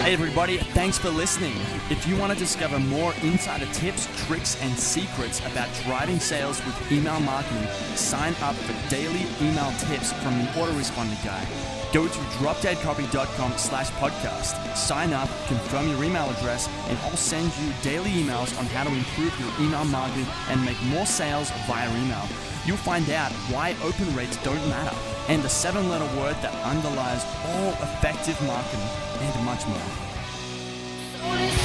Hey 0.00 0.14
everybody, 0.14 0.56
thanks 0.56 0.96
for 0.96 1.10
listening. 1.10 1.52
If 1.90 2.06
you 2.06 2.16
want 2.16 2.32
to 2.32 2.38
discover 2.38 2.78
more 2.78 3.12
insider 3.22 3.66
tips, 3.74 4.08
tricks, 4.26 4.56
and 4.62 4.72
secrets 4.78 5.40
about 5.40 5.68
driving 5.84 6.18
sales 6.18 6.64
with 6.64 6.92
email 6.92 7.20
marketing, 7.20 7.66
sign 7.94 8.34
up 8.40 8.54
for 8.54 8.90
daily 8.90 9.26
email 9.42 9.70
tips 9.78 10.14
from 10.22 10.38
the 10.38 10.44
autoresponder 10.52 11.22
guy. 11.24 11.44
Go 11.96 12.06
to 12.06 12.18
dropdeadcopy.com 12.36 13.56
slash 13.56 13.88
podcast, 13.92 14.76
sign 14.76 15.14
up, 15.14 15.30
confirm 15.46 15.88
your 15.88 16.04
email 16.04 16.28
address, 16.28 16.68
and 16.90 16.98
I'll 16.98 17.16
send 17.16 17.50
you 17.56 17.72
daily 17.82 18.10
emails 18.10 18.54
on 18.58 18.66
how 18.66 18.84
to 18.84 18.90
improve 18.90 19.32
your 19.40 19.48
email 19.66 19.82
marketing 19.86 20.26
and 20.50 20.62
make 20.62 20.76
more 20.90 21.06
sales 21.06 21.50
via 21.66 21.88
email. 22.04 22.28
You'll 22.66 22.76
find 22.76 23.08
out 23.08 23.32
why 23.48 23.74
open 23.82 24.14
rates 24.14 24.36
don't 24.44 24.68
matter 24.68 24.94
and 25.28 25.42
the 25.42 25.48
seven 25.48 25.88
letter 25.88 26.04
word 26.20 26.36
that 26.42 26.52
underlies 26.66 27.24
all 27.46 27.70
effective 27.80 28.38
marketing 28.42 28.90
and 29.22 29.46
much 29.46 29.66
more. 29.66 31.55